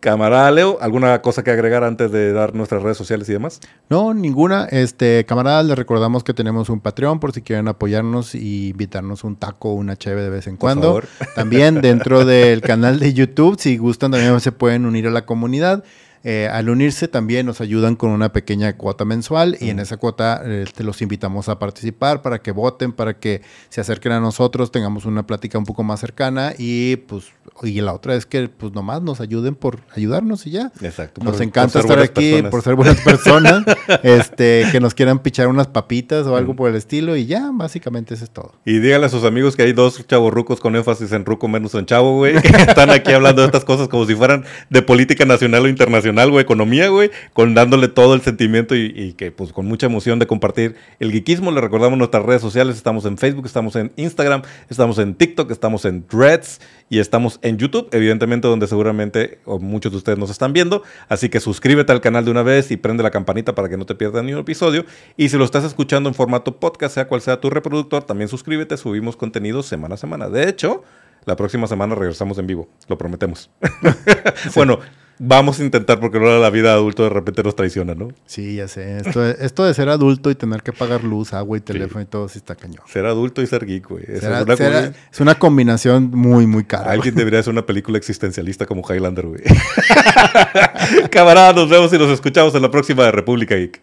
[0.00, 3.60] Camarada Leo, ¿alguna cosa que agregar antes de dar nuestras redes sociales y demás?
[3.90, 4.64] No, ninguna.
[4.64, 9.36] Este, camaradas, les recordamos que tenemos un Patreon por si quieren apoyarnos y invitarnos un
[9.36, 10.86] taco o una cheve de vez en cuando.
[10.88, 11.08] favor.
[11.34, 15.84] También dentro del canal de YouTube, si gustan, también se pueden unir a la comunidad.
[16.22, 20.42] Eh, al unirse también nos ayudan con una pequeña cuota mensual y en esa cuota
[20.44, 23.40] este, los invitamos a participar para que voten, para que
[23.70, 27.26] se acerquen a nosotros, tengamos una plática un poco más cercana y pues
[27.62, 30.72] y la otra es que pues nomás nos ayuden por ayudarnos y ya.
[30.82, 31.22] Exacto.
[31.24, 32.50] Nos por- encanta por estar aquí personas.
[32.50, 33.64] por ser buenas personas,
[34.02, 38.14] este, que nos quieran pichar unas papitas o algo por el estilo y ya, básicamente
[38.14, 38.52] eso es todo.
[38.64, 41.74] Y díganle a sus amigos que hay dos chavos rucos con énfasis en ruco menos
[41.74, 45.24] en chavo, güey, que están aquí hablando de estas cosas como si fueran de política
[45.24, 49.52] nacional o internacional, güey, economía, güey, con dándole todo el sentimiento y, y que pues
[49.52, 51.50] con mucha emoción de compartir el geekismo.
[51.50, 55.84] Les recordamos nuestras redes sociales, estamos en Facebook, estamos en Instagram, estamos en TikTok, estamos
[55.84, 60.52] en Threads y estamos en YouTube, evidentemente donde seguramente o muchos de ustedes nos están
[60.52, 60.82] viendo.
[61.08, 63.86] Así que suscríbete al canal de una vez y prende la campanita para que no
[63.86, 64.84] te pierdas ni un episodio.
[65.16, 68.76] Y si lo estás escuchando en formato podcast, sea cual sea tu reproductor, también suscríbete,
[68.76, 70.28] subimos contenido semana a semana.
[70.28, 70.82] De hecho,
[71.24, 73.50] la próxima semana regresamos en vivo, lo prometemos.
[74.54, 74.80] bueno,
[75.20, 78.08] vamos a intentar porque ahora la vida adulto de repente nos traiciona, ¿no?
[78.26, 78.98] Sí, ya sé.
[78.98, 82.06] Esto, de- esto de ser adulto y tener que pagar luz, agua y teléfono y
[82.06, 82.82] todo, sí está cañón.
[82.88, 84.04] Ser adulto y ser geek, güey.
[84.08, 86.90] Es una es combinación muy, muy cara.
[86.90, 89.42] Alguien debería hacer una película existencialista como Highlander, güey.
[91.10, 93.80] Camarada, nos vemos y nos escuchamos en la próxima de República Geek.